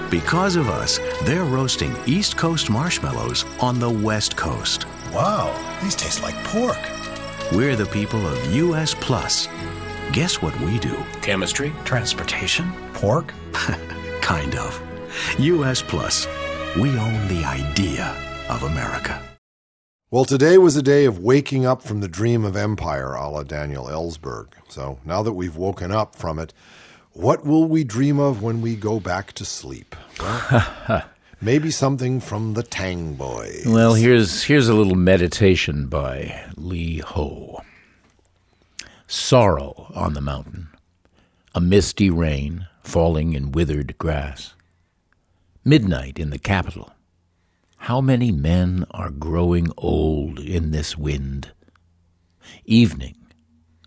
[0.10, 4.86] Because of us, they're roasting East Coast marshmallows on the West Coast.
[5.14, 6.80] Wow, these taste like pork.
[7.52, 9.48] We're the people of US Plus.
[10.14, 11.04] Guess what we do?
[11.22, 11.74] Chemistry?
[11.84, 12.72] Transportation?
[13.02, 13.34] Pork?
[14.22, 14.80] kind of.
[15.40, 16.28] US Plus.
[16.78, 18.16] We own the idea
[18.48, 19.20] of America.
[20.12, 23.42] Well, today was a day of waking up from the dream of empire, a la
[23.42, 24.50] Daniel Ellsberg.
[24.70, 26.54] So now that we've woken up from it,
[27.14, 29.96] what will we dream of when we go back to sleep?
[30.20, 31.04] Well,
[31.42, 33.66] maybe something from the Tang Boys.
[33.66, 37.64] Well, here's here's a little meditation by Li Ho.
[39.08, 40.68] Sorrow on the mountain,
[41.56, 44.54] a misty rain falling in withered grass.
[45.64, 46.94] Midnight in the capital.
[47.78, 51.52] How many men are growing old in this wind?
[52.66, 53.16] Evening.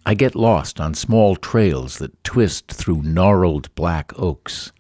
[0.07, 4.73] I get lost on small trails that twist through gnarled black oaks.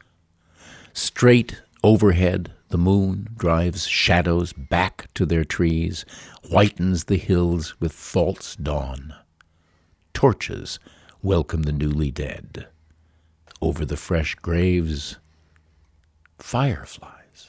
[0.92, 6.04] Straight overhead, the moon drives shadows back to their trees,
[6.50, 9.14] whitens the hills with false dawn.
[10.12, 10.78] Torches
[11.22, 12.66] welcome the newly dead.
[13.64, 15.16] Over the fresh graves,
[16.38, 17.48] fireflies.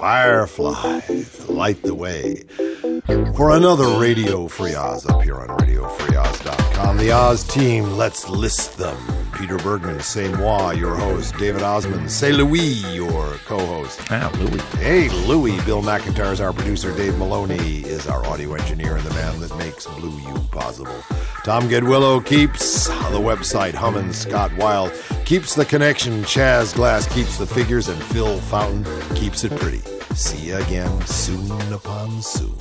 [0.00, 2.42] Fireflies light the way
[3.36, 5.56] for another Radio Free Oz up here on
[6.78, 6.96] RadioFreeOz.com.
[6.98, 8.96] The Oz team, let's list them.
[9.34, 11.36] Peter Bergman, say moi, your host.
[11.38, 14.00] David Ossman, say Louis, your co-host.
[14.10, 14.60] Ah, Louis.
[14.80, 15.60] Hey, Louis.
[15.64, 16.94] Bill McIntyre is our producer.
[16.96, 20.96] Dave Maloney is our audio engineer and the man that makes Blue U possible.
[21.44, 24.12] Tom Goodwillow keeps the website humming.
[24.12, 24.92] Scott Wild
[25.24, 26.22] keeps the connection.
[26.22, 29.82] Chaz Glass keeps the figures, and Phil Fountain keeps it pretty.
[30.14, 32.56] See you again soon upon soon.